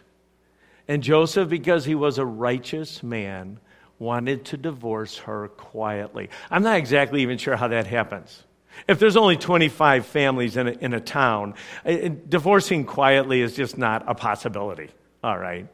And 0.89 1.01
Joseph, 1.01 1.48
because 1.48 1.86
he 1.86 1.96
was 1.96 2.17
a 2.17 2.25
righteous 2.25 3.01
man, 3.01 3.62
wanted 3.98 4.44
to 4.48 4.58
divorce 4.58 5.20
her 5.20 5.48
quietly. 5.48 6.29
I'm 6.51 6.63
not 6.63 6.75
exactly 6.75 7.22
even 7.22 7.38
sure 7.38 7.55
how 7.55 7.70
that 7.70 7.88
happens. 7.88 8.44
If 8.88 9.00
there's 9.00 9.17
only 9.17 9.38
25 9.38 10.05
families 10.05 10.58
in 10.58 10.67
a, 10.67 10.72
in 10.72 10.94
a 10.94 11.00
town, 11.00 11.55
uh, 11.86 12.10
divorcing 12.27 12.86
quietly 12.86 13.41
is 13.41 13.55
just 13.55 13.77
not 13.77 14.03
a 14.08 14.15
possibility. 14.15 14.89
All 15.24 15.38
right. 15.38 15.67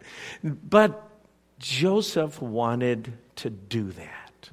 But 0.43 1.09
Joseph 1.59 2.41
wanted 2.41 3.13
to 3.37 3.49
do 3.49 3.91
that. 3.91 4.49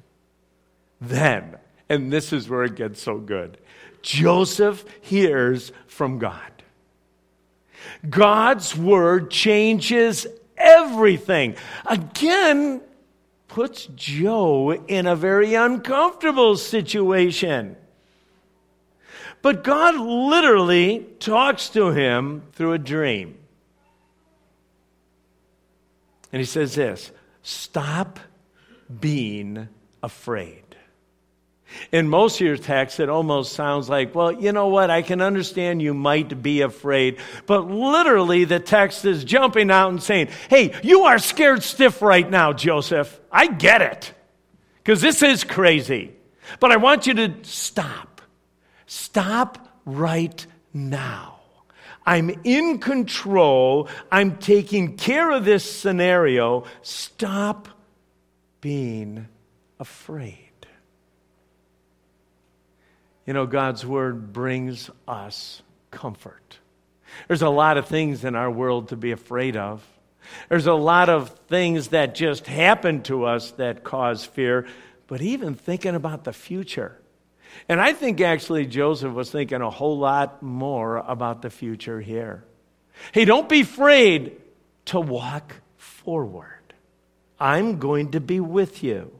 Then, 1.01 1.57
and 1.87 2.11
this 2.11 2.33
is 2.33 2.49
where 2.49 2.63
it 2.63 2.75
gets 2.75 3.01
so 3.01 3.17
good, 3.17 3.57
Joseph 4.01 4.85
hears 5.01 5.71
from 5.87 6.19
God. 6.19 6.51
God's 8.09 8.77
word 8.77 9.31
changes 9.31 10.27
everything. 10.57 11.55
Again, 11.85 12.81
puts 13.47 13.87
Joe 13.95 14.71
in 14.73 15.07
a 15.07 15.15
very 15.15 15.55
uncomfortable 15.55 16.55
situation. 16.55 17.75
But 19.41 19.63
God 19.63 19.95
literally 19.95 21.05
talks 21.19 21.69
to 21.69 21.91
him 21.91 22.43
through 22.53 22.73
a 22.73 22.77
dream. 22.77 23.37
And 26.31 26.39
he 26.39 26.45
says 26.45 26.75
this 26.75 27.11
stop 27.41 28.19
being 28.99 29.67
afraid. 30.03 30.63
In 31.91 32.09
most 32.09 32.41
of 32.41 32.47
your 32.47 32.57
texts, 32.57 32.99
it 32.99 33.09
almost 33.09 33.53
sounds 33.53 33.89
like, 33.89 34.15
well, 34.15 34.31
you 34.31 34.51
know 34.51 34.67
what? 34.67 34.89
I 34.89 35.03
can 35.03 35.21
understand 35.21 35.83
you 35.83 35.93
might 35.93 36.41
be 36.41 36.61
afraid. 36.61 37.19
But 37.45 37.69
literally, 37.69 38.45
the 38.45 38.59
text 38.59 39.05
is 39.05 39.23
jumping 39.23 39.69
out 39.69 39.89
and 39.89 40.01
saying, 40.01 40.29
hey, 40.49 40.73
you 40.81 41.03
are 41.03 41.19
scared 41.19 41.61
stiff 41.61 42.01
right 42.01 42.27
now, 42.27 42.53
Joseph. 42.53 43.19
I 43.31 43.47
get 43.47 43.83
it. 43.83 44.13
Because 44.77 44.99
this 44.99 45.21
is 45.21 45.43
crazy. 45.43 46.15
But 46.59 46.71
I 46.71 46.77
want 46.77 47.05
you 47.05 47.13
to 47.13 47.35
stop. 47.43 48.08
Stop 48.89 49.69
right 49.85 50.47
now. 50.73 51.35
I'm 52.07 52.31
in 52.43 52.79
control. 52.79 53.87
I'm 54.11 54.37
taking 54.37 54.97
care 54.97 55.29
of 55.29 55.45
this 55.45 55.63
scenario. 55.63 56.63
Stop 56.81 57.67
being 58.61 59.27
afraid. 59.79 60.35
You 63.27 63.33
know, 63.33 63.45
God's 63.45 63.85
word 63.85 64.33
brings 64.33 64.89
us 65.07 65.61
comfort. 65.91 66.57
There's 67.27 67.43
a 67.43 67.49
lot 67.49 67.77
of 67.77 67.87
things 67.87 68.25
in 68.25 68.33
our 68.33 68.49
world 68.49 68.89
to 68.89 68.95
be 68.95 69.11
afraid 69.11 69.55
of. 69.55 69.85
There's 70.49 70.65
a 70.65 70.73
lot 70.73 71.09
of 71.09 71.29
things 71.47 71.89
that 71.89 72.15
just 72.15 72.47
happen 72.47 73.03
to 73.03 73.25
us 73.25 73.51
that 73.51 73.83
cause 73.83 74.25
fear, 74.25 74.65
but 75.05 75.21
even 75.21 75.53
thinking 75.53 75.93
about 75.93 76.23
the 76.23 76.33
future. 76.33 76.99
And 77.67 77.79
I 77.79 77.93
think 77.93 78.21
actually 78.21 78.65
Joseph 78.65 79.13
was 79.13 79.31
thinking 79.31 79.61
a 79.61 79.69
whole 79.69 79.97
lot 79.97 80.41
more 80.41 80.97
about 80.97 81.41
the 81.41 81.49
future 81.49 82.01
here. 82.01 82.43
Hey, 83.11 83.25
don't 83.25 83.49
be 83.49 83.61
afraid 83.61 84.37
to 84.85 84.99
walk 84.99 85.55
forward. 85.77 86.73
I'm 87.39 87.79
going 87.79 88.11
to 88.11 88.19
be 88.19 88.39
with 88.39 88.83
you. 88.83 89.11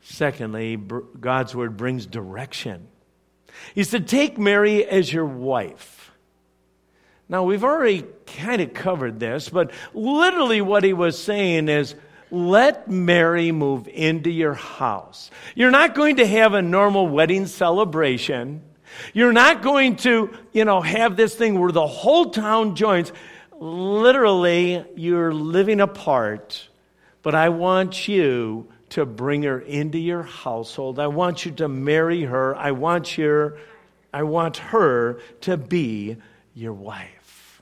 Secondly, 0.00 0.76
God's 0.76 1.54
word 1.54 1.76
brings 1.76 2.06
direction. 2.06 2.88
He 3.74 3.84
said, 3.84 4.08
Take 4.08 4.38
Mary 4.38 4.84
as 4.84 5.12
your 5.12 5.26
wife. 5.26 6.12
Now, 7.28 7.42
we've 7.42 7.64
already 7.64 8.04
kind 8.26 8.62
of 8.62 8.72
covered 8.72 9.18
this, 9.18 9.48
but 9.48 9.72
literally 9.94 10.60
what 10.60 10.84
he 10.84 10.92
was 10.92 11.20
saying 11.20 11.68
is, 11.68 11.94
let 12.30 12.90
Mary 12.90 13.52
move 13.52 13.88
into 13.88 14.30
your 14.30 14.54
house. 14.54 15.30
You're 15.54 15.70
not 15.70 15.94
going 15.94 16.16
to 16.16 16.26
have 16.26 16.54
a 16.54 16.62
normal 16.62 17.08
wedding 17.08 17.46
celebration. 17.46 18.62
You're 19.12 19.32
not 19.32 19.62
going 19.62 19.96
to, 19.96 20.36
you 20.52 20.64
know, 20.64 20.80
have 20.80 21.16
this 21.16 21.34
thing 21.34 21.58
where 21.58 21.72
the 21.72 21.86
whole 21.86 22.30
town 22.30 22.76
joins. 22.76 23.12
Literally, 23.58 24.84
you're 24.96 25.32
living 25.32 25.80
apart, 25.80 26.68
but 27.22 27.34
I 27.34 27.48
want 27.48 28.08
you 28.08 28.68
to 28.90 29.04
bring 29.04 29.42
her 29.42 29.60
into 29.60 29.98
your 29.98 30.22
household. 30.22 30.98
I 30.98 31.08
want 31.08 31.44
you 31.44 31.52
to 31.52 31.68
marry 31.68 32.22
her. 32.22 32.54
I 32.56 32.72
want 32.72 33.18
your 33.18 33.58
I 34.12 34.22
want 34.22 34.56
her 34.58 35.20
to 35.42 35.58
be 35.58 36.16
your 36.54 36.72
wife. 36.72 37.60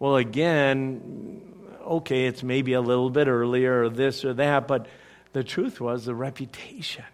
Well, 0.00 0.16
again, 0.16 1.61
okay, 1.82 2.26
it's 2.26 2.42
maybe 2.42 2.72
a 2.72 2.80
little 2.80 3.10
bit 3.10 3.28
earlier 3.28 3.84
or 3.84 3.88
this 3.88 4.24
or 4.24 4.34
that, 4.34 4.66
but 4.66 4.86
the 5.32 5.44
truth 5.44 5.80
was 5.80 6.04
the 6.04 6.14
reputation. 6.14 7.04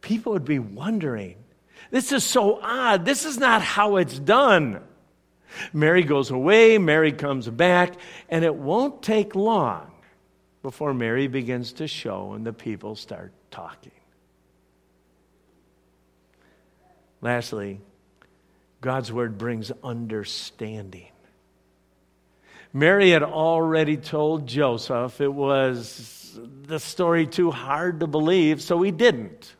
People 0.00 0.32
would 0.32 0.44
be 0.44 0.58
wondering, 0.58 1.36
this 1.90 2.12
is 2.12 2.24
so 2.24 2.60
odd. 2.62 3.04
This 3.04 3.24
is 3.24 3.38
not 3.38 3.62
how 3.62 3.96
it's 3.96 4.18
done. 4.18 4.80
Mary 5.72 6.04
goes 6.04 6.30
away, 6.30 6.78
Mary 6.78 7.12
comes 7.12 7.48
back, 7.48 7.94
and 8.28 8.44
it 8.44 8.54
won't 8.54 9.02
take 9.02 9.34
long 9.34 9.90
before 10.62 10.94
Mary 10.94 11.26
begins 11.26 11.72
to 11.74 11.88
show 11.88 12.32
and 12.32 12.46
the 12.46 12.52
people 12.52 12.94
start 12.94 13.32
talking. 13.50 13.92
Lastly, 17.20 17.80
God's 18.80 19.12
word 19.12 19.36
brings 19.36 19.72
understanding. 19.82 21.08
Mary 22.72 23.10
had 23.10 23.22
already 23.22 23.96
told 23.96 24.46
Joseph 24.46 25.20
it 25.20 25.32
was 25.32 26.38
the 26.62 26.78
story 26.78 27.26
too 27.26 27.50
hard 27.50 28.00
to 28.00 28.06
believe, 28.06 28.62
so 28.62 28.80
he 28.82 28.90
didn't. 28.90 29.54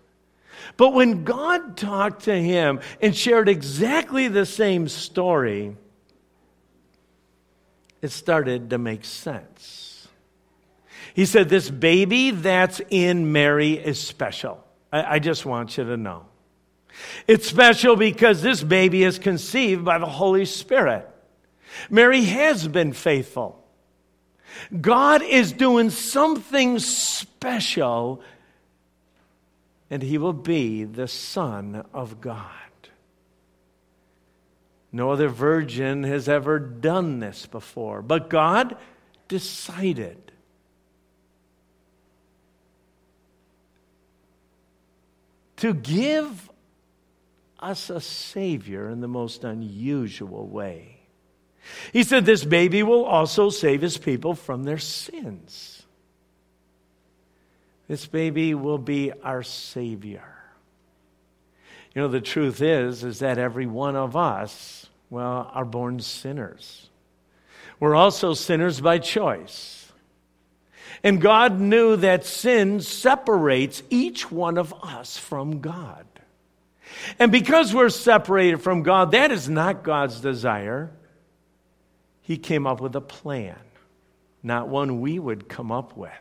But 0.77 0.95
when 0.95 1.25
God 1.25 1.77
talked 1.77 2.25
to 2.25 2.35
him 2.35 2.81
and 3.01 3.17
shared 3.17 3.49
exactly 3.49 4.29
the 4.29 4.47
same 4.47 4.89
story, 4.89 5.77
it 8.01 8.09
started 8.09 8.71
to 8.71 8.79
make 8.79 9.05
sense. 9.05 10.09
He 11.15 11.27
said, 11.27 11.49
This 11.49 11.69
baby 11.69 12.31
that's 12.31 12.81
in 12.89 13.33
Mary 13.33 13.73
is 13.73 14.01
special. 14.01 14.65
I, 14.93 15.17
I 15.17 15.19
just 15.19 15.45
want 15.45 15.77
you 15.77 15.85
to 15.85 15.97
know. 15.97 16.27
It's 17.27 17.49
special 17.49 17.97
because 17.97 18.43
this 18.43 18.63
baby 18.63 19.03
is 19.03 19.19
conceived 19.19 19.85
by 19.85 19.99
the 19.99 20.07
Holy 20.07 20.45
Spirit. 20.45 21.09
Mary 21.89 22.25
has 22.25 22.67
been 22.69 22.93
faithful. 22.93 23.63
God 24.81 25.23
is 25.23 25.53
doing 25.53 25.91
something 25.91 26.79
special, 26.79 28.23
and 29.89 30.03
he 30.03 30.19
will 30.19 30.33
be 30.33 30.85
the 30.85 31.09
Son 31.09 31.85
of 31.93 32.21
God. 32.21 32.47
No 34.93 35.11
other 35.11 35.29
virgin 35.29 36.03
has 36.03 36.29
ever 36.29 36.59
done 36.59 37.21
this 37.21 37.47
before, 37.47 38.03
but 38.03 38.29
God 38.29 38.77
decided. 39.29 40.33
To 45.59 45.75
give 45.75 46.51
us 47.61 47.91
a 47.91 48.01
Savior 48.01 48.89
in 48.89 49.01
the 49.01 49.09
most 49.09 49.45
unusual 49.45 50.49
way. 50.49 51.00
He 51.93 52.03
said, 52.03 52.27
This 52.27 52.45
baby 52.45 52.83
will 52.83 53.05
also 53.05 53.51
save 53.51 53.83
his 53.83 53.99
people 53.99 54.35
from 54.35 54.65
their 54.65 54.79
sins. 54.79 55.83
This 57.89 58.07
baby 58.07 58.55
will 58.55 58.79
be 58.79 59.13
our 59.25 59.43
Savior. 59.43 60.23
You 61.95 62.03
know, 62.03 62.09
the 62.09 62.21
truth 62.21 62.63
is, 62.63 63.03
is 63.03 63.19
that 63.19 63.39
every 63.39 63.67
one 63.67 63.97
of 63.97 64.17
us, 64.17 64.87
well, 65.11 65.51
are 65.53 65.65
born 65.65 65.99
sinners. 65.99 66.89
We're 67.81 67.97
also 67.97 68.35
sinners 68.35 68.81
by 68.81 68.99
choice. 68.99 69.91
And 71.03 71.21
God 71.21 71.59
knew 71.59 71.97
that 71.97 72.25
sin 72.25 72.81
separates 72.81 73.83
each 73.91 74.31
one 74.31 74.59
of 74.59 74.73
us 74.85 75.17
from 75.17 75.61
God. 75.61 76.07
And 77.19 77.33
because 77.33 77.75
we're 77.75 77.89
separated 77.89 78.59
from 78.59 78.83
God, 78.83 79.13
that 79.13 79.33
is 79.33 79.49
not 79.49 79.83
God's 79.83 80.21
desire 80.21 80.91
he 82.31 82.39
came 82.39 82.65
up 82.65 82.81
with 82.81 82.95
a 82.95 83.01
plan, 83.01 83.59
not 84.41 84.69
one 84.69 85.01
we 85.01 85.19
would 85.19 85.49
come 85.49 85.73
up 85.73 85.97
with. 85.97 86.13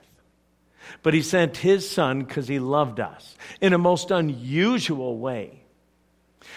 But 1.04 1.14
he 1.14 1.22
sent 1.22 1.58
his 1.58 1.88
son 1.88 2.24
because 2.24 2.48
he 2.48 2.58
loved 2.58 3.00
us 3.00 3.38
in 3.62 3.74
a 3.74 3.78
most 3.78 4.10
unusual 4.10 5.20
way. 5.20 5.62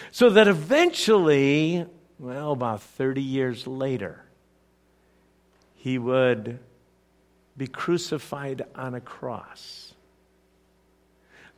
So 0.09 0.31
that 0.31 0.47
eventually, 0.47 1.85
well, 2.17 2.53
about 2.53 2.81
30 2.81 3.21
years 3.21 3.67
later, 3.67 4.25
he 5.75 5.99
would 5.99 6.57
be 7.55 7.67
crucified 7.67 8.65
on 8.73 8.95
a 8.95 9.01
cross. 9.01 9.92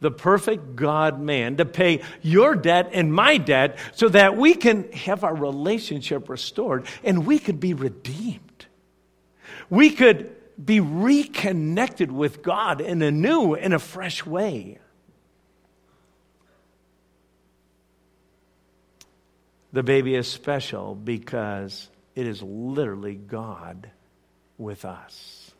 The 0.01 0.11
perfect 0.11 0.75
God 0.75 1.19
man 1.19 1.57
to 1.57 1.65
pay 1.65 2.01
your 2.21 2.55
debt 2.55 2.89
and 2.93 3.13
my 3.13 3.37
debt 3.37 3.79
so 3.93 4.09
that 4.09 4.37
we 4.37 4.53
can 4.53 4.91
have 4.91 5.23
our 5.23 5.35
relationship 5.35 6.29
restored 6.29 6.85
and 7.03 7.25
we 7.25 7.39
could 7.39 7.59
be 7.59 7.73
redeemed. 7.73 8.65
We 9.69 9.89
could 9.89 10.35
be 10.63 10.79
reconnected 10.79 12.11
with 12.11 12.41
God 12.41 12.81
in 12.81 13.01
a 13.01 13.11
new 13.11 13.55
and 13.55 13.73
a 13.73 13.79
fresh 13.79 14.25
way. 14.25 14.79
The 19.73 19.83
baby 19.83 20.15
is 20.15 20.27
special 20.27 20.95
because 20.95 21.89
it 22.15 22.25
is 22.27 22.41
literally 22.41 23.15
God 23.15 23.91
with 24.57 24.85
us. 24.85 25.51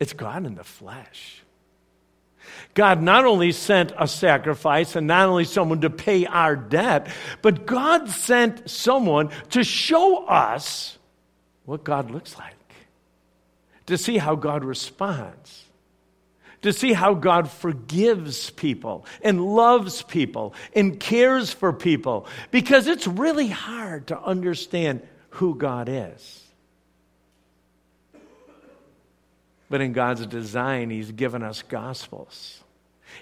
It's 0.00 0.12
God 0.12 0.44
in 0.46 0.56
the 0.56 0.64
flesh. 0.64 1.42
God 2.74 3.02
not 3.02 3.24
only 3.24 3.52
sent 3.52 3.92
a 3.98 4.06
sacrifice 4.06 4.96
and 4.96 5.06
not 5.06 5.28
only 5.28 5.44
someone 5.44 5.80
to 5.80 5.90
pay 5.90 6.26
our 6.26 6.56
debt, 6.56 7.08
but 7.42 7.66
God 7.66 8.08
sent 8.08 8.68
someone 8.70 9.30
to 9.50 9.64
show 9.64 10.26
us 10.26 10.98
what 11.64 11.84
God 11.84 12.10
looks 12.10 12.38
like, 12.38 12.54
to 13.86 13.98
see 13.98 14.18
how 14.18 14.34
God 14.34 14.64
responds, 14.64 15.64
to 16.62 16.72
see 16.72 16.92
how 16.92 17.14
God 17.14 17.50
forgives 17.50 18.50
people 18.50 19.06
and 19.22 19.44
loves 19.44 20.02
people 20.02 20.54
and 20.74 20.98
cares 20.98 21.52
for 21.52 21.72
people, 21.72 22.26
because 22.50 22.86
it's 22.86 23.06
really 23.06 23.48
hard 23.48 24.08
to 24.08 24.20
understand 24.20 25.06
who 25.30 25.54
God 25.54 25.88
is. 25.90 26.45
But 29.68 29.80
in 29.80 29.92
God's 29.92 30.26
design, 30.26 30.90
He's 30.90 31.12
given 31.12 31.42
us 31.42 31.62
gospels. 31.62 32.62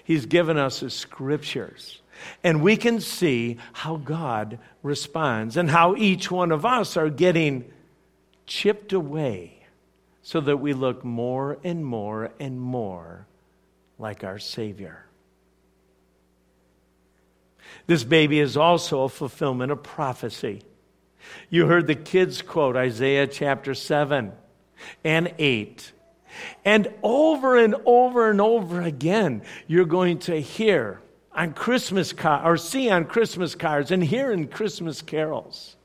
He's 0.03 0.25
given 0.25 0.57
us 0.57 0.79
His 0.79 0.93
scriptures. 0.93 2.01
And 2.43 2.61
we 2.61 2.77
can 2.77 3.01
see 3.01 3.57
how 3.73 3.97
God 3.97 4.59
responds 4.83 5.57
and 5.57 5.69
how 5.69 5.95
each 5.95 6.31
one 6.31 6.51
of 6.51 6.65
us 6.65 6.97
are 6.97 7.09
getting 7.09 7.65
chipped 8.45 8.93
away 8.93 9.65
so 10.21 10.39
that 10.41 10.57
we 10.57 10.73
look 10.73 11.03
more 11.03 11.57
and 11.63 11.85
more 11.85 12.31
and 12.39 12.59
more 12.59 13.27
like 13.99 14.23
our 14.23 14.39
Savior. 14.39 15.05
This 17.87 18.03
baby 18.03 18.39
is 18.39 18.57
also 18.57 19.03
a 19.03 19.09
fulfillment 19.09 19.71
of 19.71 19.83
prophecy. 19.83 20.61
You 21.49 21.67
heard 21.67 21.87
the 21.87 21.95
kids 21.95 22.41
quote 22.41 22.75
Isaiah 22.75 23.27
chapter 23.27 23.73
7 23.73 24.31
and 25.03 25.33
8 25.37 25.91
And 26.63 26.87
over 27.03 27.57
and 27.57 27.75
over 27.85 28.29
and 28.29 28.41
over 28.41 28.81
again, 28.81 29.41
you're 29.67 29.85
going 29.85 30.19
to 30.19 30.39
hear 30.39 31.01
on 31.31 31.53
Christmas 31.53 32.13
cards, 32.13 32.45
or 32.45 32.57
see 32.57 32.89
on 32.89 33.05
Christmas 33.05 33.55
cards, 33.55 33.91
and 33.91 34.03
hear 34.03 34.31
in 34.31 34.47
Christmas 34.47 35.01
carols. 35.01 35.75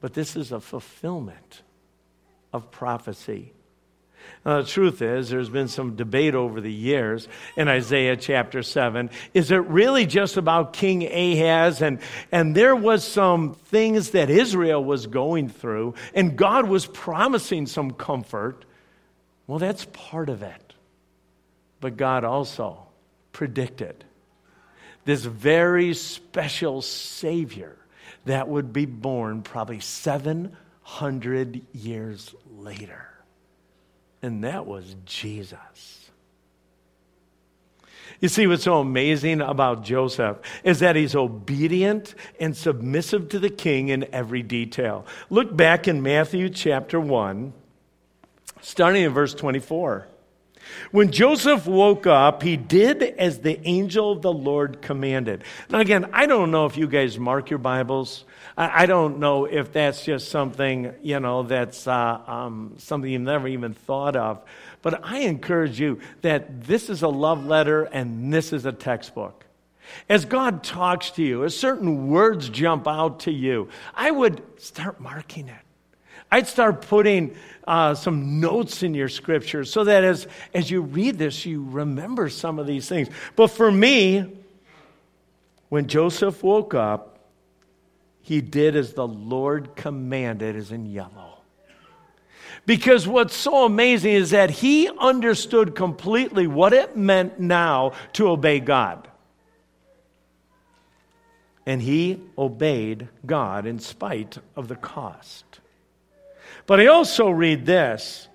But 0.00 0.14
this 0.14 0.36
is 0.36 0.52
a 0.52 0.60
fulfillment 0.60 1.62
of 2.52 2.70
prophecy. 2.70 3.52
Now, 4.44 4.60
the 4.60 4.68
truth 4.68 5.02
is, 5.02 5.30
there's 5.30 5.48
been 5.48 5.68
some 5.68 5.94
debate 5.94 6.34
over 6.34 6.60
the 6.60 6.72
years 6.72 7.28
in 7.56 7.68
Isaiah 7.68 8.16
chapter 8.16 8.62
7. 8.62 9.10
Is 9.34 9.50
it 9.50 9.64
really 9.66 10.04
just 10.06 10.36
about 10.36 10.72
King 10.72 11.04
Ahaz? 11.04 11.80
And, 11.80 12.00
and 12.32 12.54
there 12.54 12.74
was 12.74 13.04
some 13.04 13.54
things 13.54 14.10
that 14.10 14.30
Israel 14.30 14.82
was 14.84 15.06
going 15.06 15.48
through, 15.48 15.94
and 16.14 16.36
God 16.36 16.68
was 16.68 16.86
promising 16.86 17.66
some 17.66 17.92
comfort. 17.92 18.64
Well, 19.46 19.58
that's 19.58 19.86
part 19.92 20.28
of 20.28 20.42
it. 20.42 20.74
But 21.80 21.96
God 21.96 22.24
also 22.24 22.86
predicted 23.32 24.04
this 25.04 25.24
very 25.24 25.94
special 25.94 26.80
Savior 26.82 27.76
that 28.24 28.48
would 28.48 28.72
be 28.72 28.86
born 28.86 29.42
probably 29.42 29.80
700 29.80 31.62
years 31.72 32.34
later. 32.56 33.08
And 34.22 34.44
that 34.44 34.66
was 34.66 34.94
Jesus. 35.04 36.10
You 38.20 38.28
see, 38.28 38.46
what's 38.46 38.62
so 38.62 38.78
amazing 38.78 39.40
about 39.40 39.82
Joseph 39.82 40.38
is 40.62 40.78
that 40.78 40.94
he's 40.94 41.16
obedient 41.16 42.14
and 42.38 42.56
submissive 42.56 43.28
to 43.30 43.40
the 43.40 43.50
king 43.50 43.88
in 43.88 44.06
every 44.14 44.44
detail. 44.44 45.04
Look 45.28 45.56
back 45.56 45.88
in 45.88 46.02
Matthew 46.02 46.48
chapter 46.48 47.00
1, 47.00 47.52
starting 48.62 49.02
in 49.02 49.12
verse 49.12 49.34
24. 49.34 50.06
When 50.90 51.10
Joseph 51.10 51.66
woke 51.66 52.06
up, 52.06 52.42
he 52.42 52.56
did 52.56 53.02
as 53.02 53.40
the 53.40 53.60
angel 53.66 54.12
of 54.12 54.22
the 54.22 54.32
Lord 54.32 54.80
commanded. 54.80 55.44
Now, 55.68 55.80
again, 55.80 56.10
I 56.12 56.26
don't 56.26 56.50
know 56.50 56.66
if 56.66 56.76
you 56.76 56.86
guys 56.86 57.18
mark 57.18 57.50
your 57.50 57.58
Bibles. 57.58 58.24
I, 58.56 58.86
don't 58.86 59.18
know 59.18 59.46
if 59.46 59.72
that's 59.72 60.04
just 60.04 60.28
something, 60.28 60.94
you 61.02 61.20
know, 61.20 61.42
that's 61.42 61.86
uh, 61.86 62.20
um, 62.26 62.74
something 62.78 63.10
you've 63.10 63.22
never 63.22 63.48
even 63.48 63.74
thought 63.74 64.14
of. 64.14 64.42
But 64.82 65.04
I 65.04 65.20
encourage 65.20 65.80
you 65.80 66.00
that 66.20 66.62
this 66.64 66.90
is 66.90 67.02
a 67.02 67.08
love 67.08 67.46
letter 67.46 67.84
and 67.84 68.32
this 68.32 68.52
is 68.52 68.66
a 68.66 68.72
textbook. 68.72 69.46
As 70.08 70.24
God 70.24 70.62
talks 70.62 71.10
to 71.12 71.22
you, 71.22 71.44
as 71.44 71.56
certain 71.56 72.08
words 72.08 72.48
jump 72.48 72.86
out 72.86 73.20
to 73.20 73.32
you, 73.32 73.68
I 73.94 74.10
would 74.10 74.42
start 74.60 75.00
marking 75.00 75.48
it. 75.48 75.71
I'd 76.32 76.48
start 76.48 76.80
putting 76.88 77.36
uh, 77.66 77.94
some 77.94 78.40
notes 78.40 78.82
in 78.82 78.94
your 78.94 79.10
scripture 79.10 79.66
so 79.66 79.84
that 79.84 80.02
as, 80.02 80.26
as 80.54 80.70
you 80.70 80.80
read 80.80 81.18
this, 81.18 81.44
you 81.44 81.62
remember 81.62 82.30
some 82.30 82.58
of 82.58 82.66
these 82.66 82.88
things. 82.88 83.08
But 83.36 83.48
for 83.48 83.70
me, 83.70 84.34
when 85.68 85.88
Joseph 85.88 86.42
woke 86.42 86.72
up, 86.72 87.18
he 88.22 88.40
did 88.40 88.76
as 88.76 88.94
the 88.94 89.06
Lord 89.06 89.76
commanded, 89.76 90.56
is 90.56 90.72
in 90.72 90.86
yellow. 90.86 91.40
Because 92.64 93.06
what's 93.06 93.36
so 93.36 93.66
amazing 93.66 94.14
is 94.14 94.30
that 94.30 94.50
he 94.50 94.88
understood 94.88 95.74
completely 95.74 96.46
what 96.46 96.72
it 96.72 96.96
meant 96.96 97.40
now 97.40 97.92
to 98.14 98.28
obey 98.28 98.58
God. 98.58 99.06
And 101.66 101.82
he 101.82 102.22
obeyed 102.38 103.08
God 103.26 103.66
in 103.66 103.80
spite 103.80 104.38
of 104.56 104.68
the 104.68 104.76
cost. 104.76 105.44
But 106.66 106.80
I 106.80 106.86
also 106.86 107.30
read 107.30 107.66
this 107.66 108.28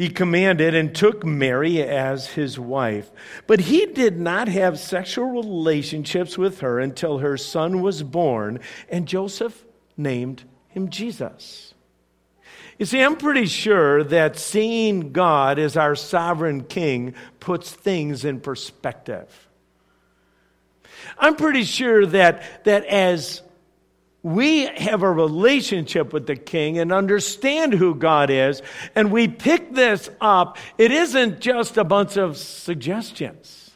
he 0.00 0.08
commanded 0.08 0.74
and 0.74 0.94
took 0.94 1.26
Mary 1.26 1.82
as 1.82 2.28
his 2.28 2.58
wife. 2.58 3.10
But 3.46 3.60
he 3.60 3.84
did 3.84 4.18
not 4.18 4.48
have 4.48 4.78
sexual 4.78 5.26
relationships 5.26 6.38
with 6.38 6.60
her 6.60 6.80
until 6.80 7.18
her 7.18 7.36
son 7.36 7.82
was 7.82 8.02
born, 8.02 8.60
and 8.88 9.06
Joseph 9.06 9.62
named 9.98 10.44
him 10.68 10.88
Jesus. 10.88 11.74
You 12.78 12.86
see, 12.86 13.02
I'm 13.02 13.18
pretty 13.18 13.44
sure 13.44 14.02
that 14.04 14.38
seeing 14.38 15.12
God 15.12 15.58
as 15.58 15.76
our 15.76 15.94
sovereign 15.94 16.64
king 16.64 17.12
puts 17.38 17.70
things 17.70 18.24
in 18.24 18.40
perspective. 18.40 19.50
I'm 21.18 21.36
pretty 21.36 21.64
sure 21.64 22.06
that, 22.06 22.64
that 22.64 22.86
as 22.86 23.42
we 24.22 24.66
have 24.66 25.02
a 25.02 25.10
relationship 25.10 26.12
with 26.12 26.26
the 26.26 26.36
king 26.36 26.78
and 26.78 26.92
understand 26.92 27.72
who 27.72 27.94
God 27.94 28.28
is, 28.28 28.60
and 28.94 29.10
we 29.10 29.28
pick 29.28 29.72
this 29.72 30.10
up, 30.20 30.58
it 30.76 30.90
isn't 30.90 31.40
just 31.40 31.76
a 31.78 31.84
bunch 31.84 32.16
of 32.16 32.36
suggestions. 32.36 33.70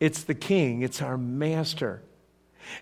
It's 0.00 0.24
the 0.24 0.34
king, 0.34 0.82
it's 0.82 1.02
our 1.02 1.18
master. 1.18 2.02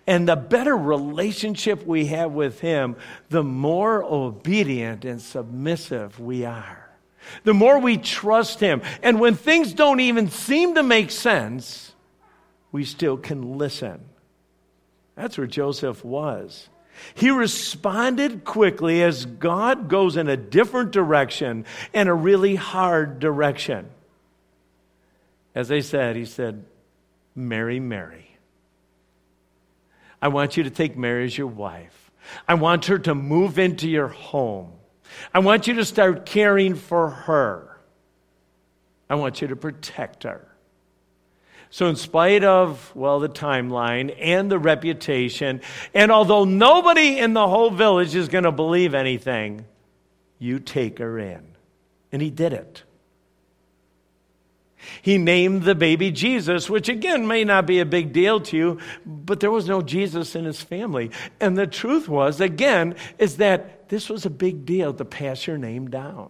And 0.06 0.28
the 0.28 0.36
better 0.36 0.76
relationship 0.76 1.84
we 1.84 2.06
have 2.06 2.30
with 2.32 2.60
him, 2.60 2.96
the 3.28 3.42
more 3.42 4.04
obedient 4.04 5.04
and 5.04 5.20
submissive 5.20 6.20
we 6.20 6.44
are. 6.44 6.88
The 7.42 7.54
more 7.54 7.78
we 7.80 7.98
trust 7.98 8.60
him. 8.60 8.82
And 9.02 9.18
when 9.18 9.34
things 9.34 9.72
don't 9.72 10.00
even 10.00 10.30
seem 10.30 10.76
to 10.76 10.82
make 10.84 11.10
sense, 11.10 11.94
we 12.70 12.84
still 12.84 13.16
can 13.16 13.58
listen 13.58 14.04
that's 15.14 15.36
where 15.36 15.46
Joseph 15.46 16.04
was. 16.04 16.68
He 17.14 17.30
responded 17.30 18.44
quickly 18.44 19.02
as 19.02 19.24
God 19.26 19.88
goes 19.88 20.16
in 20.16 20.28
a 20.28 20.36
different 20.36 20.90
direction 20.92 21.64
and 21.92 22.08
a 22.08 22.14
really 22.14 22.54
hard 22.54 23.18
direction. 23.18 23.88
As 25.54 25.70
I 25.70 25.80
said, 25.80 26.16
he 26.16 26.24
said, 26.24 26.64
Mary, 27.34 27.80
Mary. 27.80 28.36
I 30.20 30.28
want 30.28 30.56
you 30.56 30.62
to 30.64 30.70
take 30.70 30.96
Mary 30.96 31.24
as 31.24 31.36
your 31.36 31.48
wife. 31.48 32.10
I 32.46 32.54
want 32.54 32.86
her 32.86 32.98
to 33.00 33.14
move 33.14 33.58
into 33.58 33.88
your 33.88 34.08
home. 34.08 34.72
I 35.34 35.40
want 35.40 35.66
you 35.66 35.74
to 35.74 35.84
start 35.84 36.24
caring 36.24 36.74
for 36.74 37.10
her. 37.10 37.78
I 39.10 39.16
want 39.16 39.42
you 39.42 39.48
to 39.48 39.56
protect 39.56 40.22
her. 40.22 40.51
So, 41.72 41.86
in 41.86 41.96
spite 41.96 42.44
of, 42.44 42.94
well, 42.94 43.18
the 43.18 43.30
timeline 43.30 44.14
and 44.20 44.52
the 44.52 44.58
reputation, 44.58 45.62
and 45.94 46.12
although 46.12 46.44
nobody 46.44 47.18
in 47.18 47.32
the 47.32 47.48
whole 47.48 47.70
village 47.70 48.14
is 48.14 48.28
going 48.28 48.44
to 48.44 48.52
believe 48.52 48.94
anything, 48.94 49.64
you 50.38 50.58
take 50.58 50.98
her 50.98 51.18
in. 51.18 51.42
And 52.12 52.20
he 52.20 52.28
did 52.28 52.52
it. 52.52 52.82
He 55.00 55.16
named 55.16 55.62
the 55.62 55.74
baby 55.74 56.10
Jesus, 56.10 56.68
which 56.68 56.90
again 56.90 57.26
may 57.26 57.42
not 57.42 57.66
be 57.66 57.80
a 57.80 57.86
big 57.86 58.12
deal 58.12 58.38
to 58.40 58.56
you, 58.56 58.78
but 59.06 59.40
there 59.40 59.50
was 59.50 59.66
no 59.66 59.80
Jesus 59.80 60.36
in 60.36 60.44
his 60.44 60.60
family. 60.60 61.10
And 61.40 61.56
the 61.56 61.66
truth 61.66 62.06
was, 62.06 62.38
again, 62.42 62.96
is 63.16 63.38
that 63.38 63.88
this 63.88 64.10
was 64.10 64.26
a 64.26 64.30
big 64.30 64.66
deal 64.66 64.92
to 64.92 65.06
pass 65.06 65.46
your 65.46 65.56
name 65.56 65.88
down. 65.88 66.28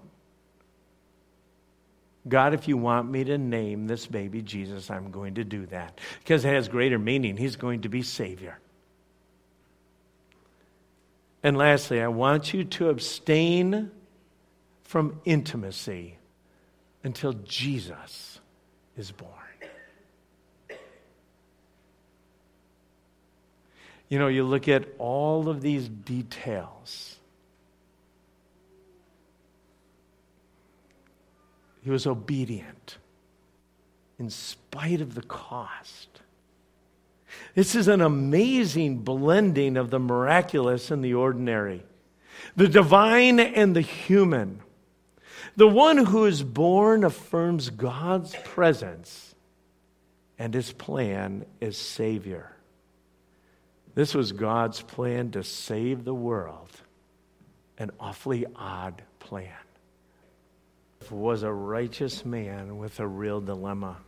God, 2.28 2.54
if 2.54 2.68
you 2.68 2.76
want 2.76 3.10
me 3.10 3.24
to 3.24 3.36
name 3.36 3.86
this 3.86 4.06
baby 4.06 4.42
Jesus, 4.42 4.90
I'm 4.90 5.10
going 5.10 5.34
to 5.34 5.44
do 5.44 5.66
that 5.66 5.98
because 6.20 6.44
it 6.44 6.52
has 6.54 6.68
greater 6.68 6.98
meaning. 6.98 7.36
He's 7.36 7.56
going 7.56 7.82
to 7.82 7.88
be 7.88 8.02
Savior. 8.02 8.58
And 11.42 11.56
lastly, 11.56 12.00
I 12.00 12.08
want 12.08 12.54
you 12.54 12.62
to 12.64 12.90
abstain 12.90 13.90
from 14.84 15.20
intimacy 15.24 16.18
until 17.02 17.32
Jesus 17.32 18.38
is 18.96 19.10
born. 19.10 19.30
You 24.08 24.18
know, 24.18 24.28
you 24.28 24.44
look 24.44 24.68
at 24.68 24.86
all 24.98 25.48
of 25.48 25.62
these 25.62 25.88
details 25.88 27.16
He 31.82 31.90
was 31.90 32.06
obedient 32.06 32.98
in 34.18 34.30
spite 34.30 35.00
of 35.00 35.14
the 35.14 35.22
cost. 35.22 36.20
This 37.54 37.74
is 37.74 37.88
an 37.88 38.00
amazing 38.00 38.98
blending 38.98 39.76
of 39.76 39.90
the 39.90 39.98
miraculous 39.98 40.90
and 40.90 41.04
the 41.04 41.14
ordinary, 41.14 41.82
the 42.54 42.68
divine 42.68 43.40
and 43.40 43.74
the 43.74 43.80
human. 43.80 44.60
The 45.56 45.68
one 45.68 45.98
who 45.98 46.24
is 46.24 46.42
born 46.42 47.04
affirms 47.04 47.70
God's 47.70 48.34
presence 48.44 49.34
and 50.38 50.54
his 50.54 50.72
plan 50.72 51.44
as 51.60 51.76
Savior. 51.76 52.54
This 53.94 54.14
was 54.14 54.32
God's 54.32 54.80
plan 54.82 55.32
to 55.32 55.42
save 55.42 56.04
the 56.04 56.14
world, 56.14 56.70
an 57.76 57.90
awfully 57.98 58.46
odd 58.54 59.02
plan 59.18 59.52
was 61.12 61.42
a 61.42 61.52
righteous 61.52 62.24
man 62.24 62.78
with 62.78 62.98
a 62.98 63.06
real 63.06 63.40
dilemma. 63.40 63.98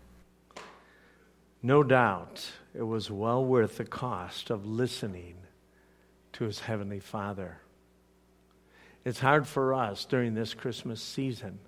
No 1.63 1.83
doubt 1.83 2.53
it 2.75 2.83
was 2.83 3.11
well 3.11 3.45
worth 3.45 3.77
the 3.77 3.85
cost 3.85 4.51
of 4.51 4.67
listening 4.67 5.37
to 6.33 6.45
his 6.45 6.61
heavenly 6.61 7.01
Father. 7.01 7.59
It's 9.05 9.21
hard 9.21 9.47
for 9.47 9.75
us 9.75 10.05
during 10.05 10.35
this 10.35 10.55
Christmas 10.55 11.03
season 11.03 11.59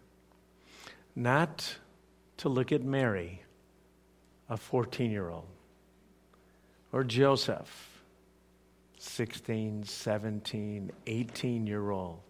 not 1.16 1.78
to 2.36 2.50
look 2.50 2.70
at 2.70 2.82
Mary, 2.82 3.42
a 4.50 4.56
14 4.56 5.10
year 5.10 5.30
old, 5.30 5.48
or 6.92 7.02
Joseph, 7.02 8.02
16, 8.98 9.84
17, 9.84 10.92
18 11.06 11.66
year 11.66 11.90
old, 11.90 12.20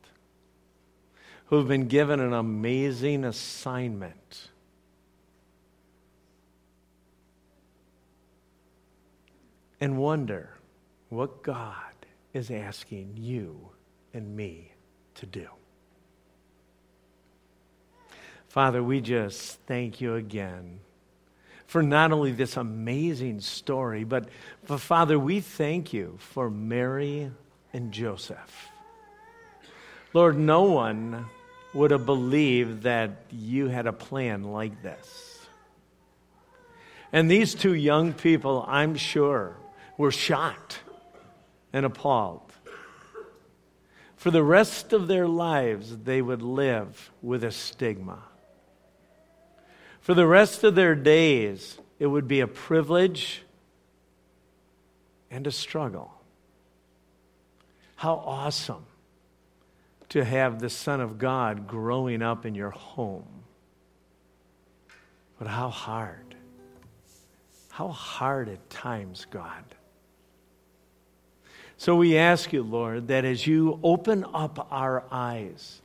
who've 1.46 1.68
been 1.68 1.86
given 1.86 2.20
an 2.20 2.32
amazing 2.32 3.24
assignment. 3.24 4.48
And 9.80 9.98
wonder 9.98 10.50
what 11.08 11.42
God 11.42 11.74
is 12.32 12.50
asking 12.50 13.12
you 13.16 13.68
and 14.12 14.36
me 14.36 14.72
to 15.14 15.26
do. 15.26 15.46
Father, 18.48 18.82
we 18.82 19.00
just 19.00 19.60
thank 19.66 20.00
you 20.00 20.14
again 20.14 20.80
for 21.66 21.82
not 21.82 22.12
only 22.12 22.32
this 22.32 22.56
amazing 22.56 23.40
story, 23.40 24.02
but, 24.04 24.28
but 24.66 24.80
Father, 24.80 25.18
we 25.18 25.40
thank 25.40 25.92
you 25.92 26.16
for 26.18 26.48
Mary 26.48 27.30
and 27.72 27.92
Joseph. 27.92 28.70
Lord, 30.12 30.38
no 30.38 30.62
one 30.62 31.26
would 31.74 31.90
have 31.90 32.06
believed 32.06 32.84
that 32.84 33.10
you 33.30 33.68
had 33.68 33.86
a 33.86 33.92
plan 33.92 34.44
like 34.44 34.82
this. 34.82 35.38
And 37.12 37.30
these 37.30 37.54
two 37.54 37.74
young 37.74 38.12
people, 38.12 38.64
I'm 38.66 38.96
sure, 38.96 39.56
were 39.98 40.10
shocked 40.10 40.80
and 41.72 41.84
appalled. 41.84 42.52
For 44.16 44.30
the 44.30 44.42
rest 44.42 44.92
of 44.92 45.06
their 45.06 45.28
lives, 45.28 45.96
they 45.96 46.22
would 46.22 46.42
live 46.42 47.12
with 47.22 47.44
a 47.44 47.52
stigma. 47.52 48.22
For 50.00 50.14
the 50.14 50.26
rest 50.26 50.64
of 50.64 50.74
their 50.74 50.94
days, 50.94 51.78
it 51.98 52.06
would 52.06 52.26
be 52.26 52.40
a 52.40 52.46
privilege 52.46 53.42
and 55.30 55.46
a 55.46 55.52
struggle. 55.52 56.12
How 57.96 58.14
awesome 58.14 58.84
to 60.10 60.24
have 60.24 60.60
the 60.60 60.70
Son 60.70 61.00
of 61.00 61.18
God 61.18 61.66
growing 61.66 62.22
up 62.22 62.46
in 62.46 62.54
your 62.54 62.70
home. 62.70 63.26
But 65.38 65.48
how 65.48 65.68
hard. 65.68 66.34
How 67.70 67.88
hard 67.88 68.48
at 68.48 68.70
times, 68.70 69.26
God. 69.30 69.64
So 71.76 71.96
we 71.96 72.16
ask 72.16 72.52
you, 72.52 72.62
Lord, 72.62 73.08
that 73.08 73.24
as 73.24 73.46
you 73.46 73.78
open 73.82 74.24
up 74.32 74.68
our 74.70 75.04
eyes, 75.10 75.82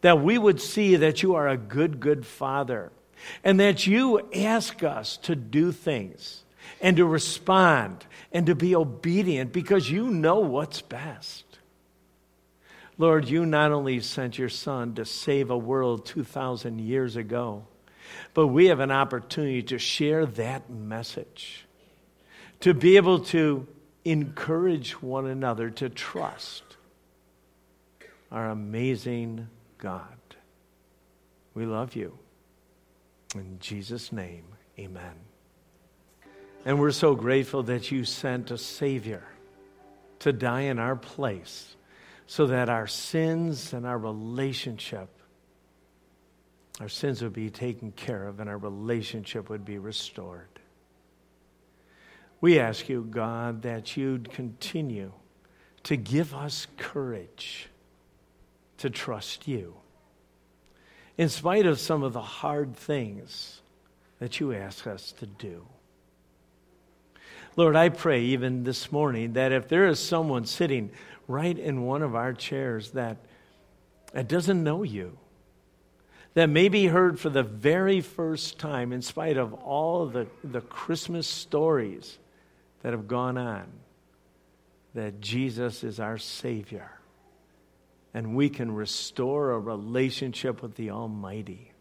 that 0.00 0.22
we 0.22 0.38
would 0.38 0.60
see 0.60 0.96
that 0.96 1.22
you 1.22 1.34
are 1.34 1.48
a 1.48 1.56
good, 1.56 1.98
good 1.98 2.24
Father 2.24 2.92
and 3.42 3.58
that 3.60 3.86
you 3.86 4.28
ask 4.32 4.82
us 4.82 5.16
to 5.18 5.34
do 5.34 5.72
things 5.72 6.44
and 6.80 6.96
to 6.96 7.04
respond 7.04 8.06
and 8.32 8.46
to 8.46 8.54
be 8.54 8.74
obedient 8.74 9.52
because 9.52 9.90
you 9.90 10.08
know 10.08 10.40
what's 10.40 10.82
best. 10.82 11.44
Lord, 12.96 13.28
you 13.28 13.44
not 13.44 13.72
only 13.72 14.00
sent 14.00 14.38
your 14.38 14.48
Son 14.48 14.94
to 14.94 15.04
save 15.04 15.50
a 15.50 15.58
world 15.58 16.06
2,000 16.06 16.80
years 16.80 17.16
ago, 17.16 17.66
but 18.34 18.48
we 18.48 18.66
have 18.66 18.80
an 18.80 18.92
opportunity 18.92 19.62
to 19.64 19.78
share 19.78 20.26
that 20.26 20.70
message, 20.70 21.66
to 22.60 22.72
be 22.72 22.96
able 22.96 23.20
to 23.20 23.66
encourage 24.04 25.02
one 25.02 25.26
another 25.26 25.70
to 25.70 25.88
trust 25.88 26.62
our 28.30 28.50
amazing 28.50 29.48
God. 29.78 30.06
We 31.54 31.66
love 31.66 31.96
you. 31.96 32.18
In 33.34 33.58
Jesus' 33.60 34.12
name, 34.12 34.44
amen. 34.78 35.14
And 36.64 36.80
we're 36.80 36.92
so 36.92 37.14
grateful 37.14 37.62
that 37.64 37.90
you 37.90 38.04
sent 38.04 38.50
a 38.50 38.58
Savior 38.58 39.24
to 40.20 40.32
die 40.32 40.62
in 40.62 40.78
our 40.78 40.96
place 40.96 41.76
so 42.26 42.46
that 42.46 42.68
our 42.68 42.86
sins 42.86 43.72
and 43.72 43.86
our 43.86 43.98
relationship, 43.98 45.08
our 46.80 46.88
sins 46.88 47.22
would 47.22 47.32
be 47.32 47.50
taken 47.50 47.92
care 47.92 48.26
of 48.26 48.40
and 48.40 48.48
our 48.48 48.58
relationship 48.58 49.48
would 49.50 49.64
be 49.64 49.78
restored. 49.78 50.48
We 52.40 52.58
ask 52.58 52.88
you, 52.88 53.06
God, 53.08 53.62
that 53.62 53.96
you'd 53.96 54.30
continue 54.30 55.12
to 55.84 55.96
give 55.96 56.34
us 56.34 56.66
courage 56.76 57.68
to 58.78 58.90
trust 58.90 59.46
you 59.46 59.74
in 61.16 61.28
spite 61.28 61.66
of 61.66 61.78
some 61.78 62.02
of 62.02 62.12
the 62.12 62.20
hard 62.20 62.76
things 62.76 63.60
that 64.18 64.40
you 64.40 64.52
ask 64.52 64.86
us 64.86 65.12
to 65.12 65.26
do. 65.26 65.66
Lord, 67.56 67.76
I 67.76 67.88
pray 67.88 68.22
even 68.22 68.64
this 68.64 68.90
morning 68.90 69.34
that 69.34 69.52
if 69.52 69.68
there 69.68 69.86
is 69.86 70.00
someone 70.00 70.44
sitting 70.44 70.90
right 71.26 71.58
in 71.58 71.82
one 71.82 72.02
of 72.02 72.14
our 72.14 72.32
chairs 72.32 72.92
that, 72.92 73.18
that 74.12 74.28
doesn't 74.28 74.62
know 74.62 74.82
you, 74.82 75.18
that 76.34 76.48
maybe 76.48 76.86
heard 76.86 77.18
for 77.18 77.30
the 77.30 77.42
very 77.42 78.00
first 78.00 78.58
time, 78.58 78.92
in 78.92 79.02
spite 79.02 79.36
of 79.36 79.54
all 79.54 80.06
the, 80.06 80.26
the 80.42 80.60
Christmas 80.60 81.26
stories 81.26 82.18
that 82.82 82.92
have 82.92 83.08
gone 83.08 83.38
on, 83.38 83.66
that 84.94 85.20
Jesus 85.20 85.84
is 85.84 86.00
our 86.00 86.18
Savior 86.18 86.90
and 88.14 88.36
we 88.36 88.48
can 88.48 88.72
restore 88.72 89.50
a 89.50 89.58
relationship 89.58 90.62
with 90.62 90.76
the 90.76 90.90
Almighty 90.90 91.72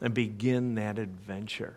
and 0.00 0.12
begin 0.12 0.74
that 0.74 0.98
adventure. 0.98 1.76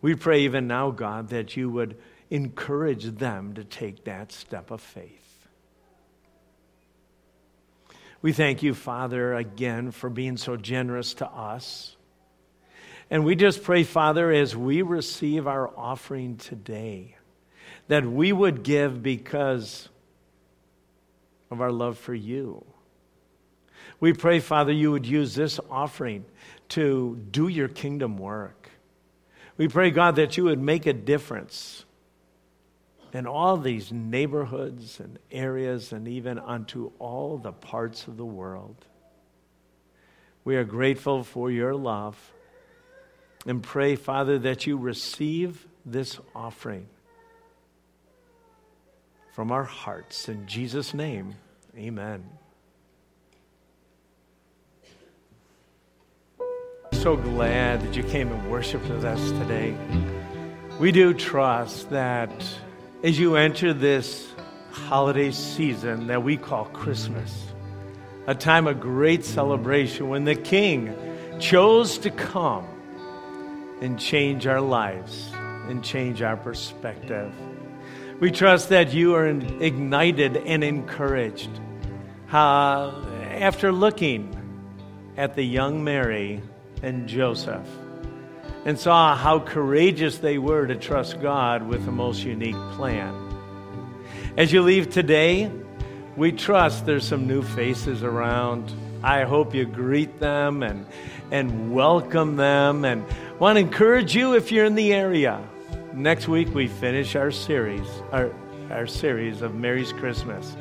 We 0.00 0.16
pray 0.16 0.40
even 0.40 0.66
now, 0.66 0.90
God, 0.90 1.28
that 1.28 1.56
you 1.56 1.70
would 1.70 1.96
encourage 2.28 3.04
them 3.04 3.54
to 3.54 3.64
take 3.64 4.04
that 4.04 4.32
step 4.32 4.72
of 4.72 4.80
faith. 4.80 5.31
We 8.22 8.32
thank 8.32 8.62
you, 8.62 8.72
Father, 8.72 9.34
again 9.34 9.90
for 9.90 10.08
being 10.08 10.36
so 10.36 10.56
generous 10.56 11.14
to 11.14 11.26
us. 11.26 11.96
And 13.10 13.24
we 13.24 13.34
just 13.34 13.64
pray, 13.64 13.82
Father, 13.82 14.30
as 14.30 14.56
we 14.56 14.80
receive 14.82 15.48
our 15.48 15.68
offering 15.76 16.36
today, 16.36 17.16
that 17.88 18.06
we 18.06 18.32
would 18.32 18.62
give 18.62 19.02
because 19.02 19.88
of 21.50 21.60
our 21.60 21.72
love 21.72 21.98
for 21.98 22.14
you. 22.14 22.64
We 23.98 24.12
pray, 24.12 24.38
Father, 24.38 24.72
you 24.72 24.92
would 24.92 25.04
use 25.06 25.34
this 25.34 25.58
offering 25.68 26.24
to 26.70 27.20
do 27.30 27.48
your 27.48 27.68
kingdom 27.68 28.16
work. 28.18 28.70
We 29.56 29.68
pray, 29.68 29.90
God, 29.90 30.16
that 30.16 30.36
you 30.36 30.44
would 30.44 30.60
make 30.60 30.86
a 30.86 30.92
difference 30.92 31.84
in 33.12 33.26
all 33.26 33.56
these 33.56 33.92
neighborhoods 33.92 34.98
and 34.98 35.18
areas 35.30 35.92
and 35.92 36.08
even 36.08 36.38
unto 36.38 36.90
all 36.98 37.36
the 37.36 37.52
parts 37.52 38.06
of 38.08 38.16
the 38.16 38.24
world. 38.24 38.86
We 40.44 40.56
are 40.56 40.64
grateful 40.64 41.22
for 41.22 41.50
your 41.50 41.74
love 41.74 42.32
and 43.46 43.62
pray, 43.62 43.96
Father, 43.96 44.38
that 44.40 44.66
you 44.66 44.76
receive 44.76 45.66
this 45.84 46.18
offering 46.34 46.86
from 49.32 49.52
our 49.52 49.64
hearts. 49.64 50.28
In 50.28 50.46
Jesus' 50.46 50.94
name, 50.94 51.34
amen. 51.76 52.24
So 56.92 57.16
glad 57.16 57.80
that 57.82 57.96
you 57.96 58.04
came 58.04 58.30
and 58.30 58.50
worshiped 58.50 58.88
with 58.88 59.04
us 59.04 59.30
today. 59.32 59.76
We 60.78 60.92
do 60.92 61.12
trust 61.12 61.90
that 61.90 62.30
as 63.02 63.18
you 63.18 63.34
enter 63.34 63.72
this 63.72 64.32
holiday 64.70 65.32
season 65.32 66.06
that 66.06 66.22
we 66.22 66.36
call 66.36 66.66
Christmas, 66.66 67.46
a 68.28 68.34
time 68.34 68.68
of 68.68 68.78
great 68.78 69.24
celebration 69.24 70.08
when 70.08 70.24
the 70.24 70.36
King 70.36 70.94
chose 71.40 71.98
to 71.98 72.10
come 72.10 72.64
and 73.80 73.98
change 73.98 74.46
our 74.46 74.60
lives 74.60 75.32
and 75.34 75.82
change 75.82 76.22
our 76.22 76.36
perspective. 76.36 77.32
We 78.20 78.30
trust 78.30 78.68
that 78.68 78.94
you 78.94 79.16
are 79.16 79.26
ignited 79.26 80.36
and 80.36 80.62
encouraged. 80.62 81.50
Uh, 82.32 83.04
after 83.32 83.72
looking 83.72 84.38
at 85.16 85.34
the 85.34 85.42
young 85.42 85.82
Mary 85.82 86.40
and 86.82 87.08
Joseph 87.08 87.66
and 88.64 88.78
saw 88.78 89.16
how 89.16 89.40
courageous 89.40 90.18
they 90.18 90.38
were 90.38 90.66
to 90.66 90.76
trust 90.76 91.20
God 91.20 91.66
with 91.66 91.84
the 91.84 91.92
most 91.92 92.22
unique 92.22 92.56
plan. 92.72 93.14
As 94.36 94.52
you 94.52 94.62
leave 94.62 94.90
today, 94.90 95.50
we 96.16 96.32
trust 96.32 96.86
there's 96.86 97.06
some 97.06 97.26
new 97.26 97.42
faces 97.42 98.02
around. 98.02 98.72
I 99.02 99.24
hope 99.24 99.54
you 99.54 99.64
greet 99.64 100.20
them 100.20 100.62
and, 100.62 100.86
and 101.30 101.74
welcome 101.74 102.36
them 102.36 102.84
and 102.84 103.04
want 103.38 103.56
to 103.56 103.60
encourage 103.60 104.14
you 104.14 104.34
if 104.34 104.52
you're 104.52 104.64
in 104.64 104.74
the 104.74 104.92
area 104.92 105.42
Next 105.94 106.26
week 106.26 106.54
we 106.54 106.68
finish 106.68 107.16
our 107.16 107.30
series, 107.30 107.86
our, 108.12 108.32
our 108.70 108.86
series 108.86 109.42
of 109.42 109.54
Mary's 109.54 109.92
Christmas. 109.92 110.56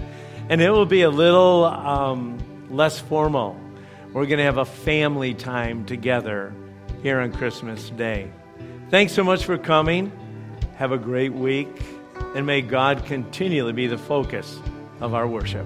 And 0.49 0.61
it 0.61 0.71
will 0.71 0.85
be 0.85 1.03
a 1.03 1.09
little 1.09 1.63
um, 1.63 2.37
less 2.69 2.99
formal. 2.99 3.57
We're 4.11 4.25
going 4.25 4.39
to 4.39 4.43
have 4.43 4.57
a 4.57 4.65
family 4.65 5.33
time 5.33 5.85
together 5.85 6.53
here 7.01 7.19
on 7.19 7.31
Christmas 7.31 7.89
Day. 7.91 8.29
Thanks 8.89 9.13
so 9.13 9.23
much 9.23 9.45
for 9.45 9.57
coming. 9.57 10.11
Have 10.75 10.91
a 10.91 10.97
great 10.97 11.33
week, 11.33 11.69
and 12.35 12.45
may 12.45 12.61
God 12.61 13.05
continually 13.05 13.73
be 13.73 13.87
the 13.87 13.97
focus 13.97 14.59
of 14.99 15.13
our 15.13 15.27
worship. 15.27 15.65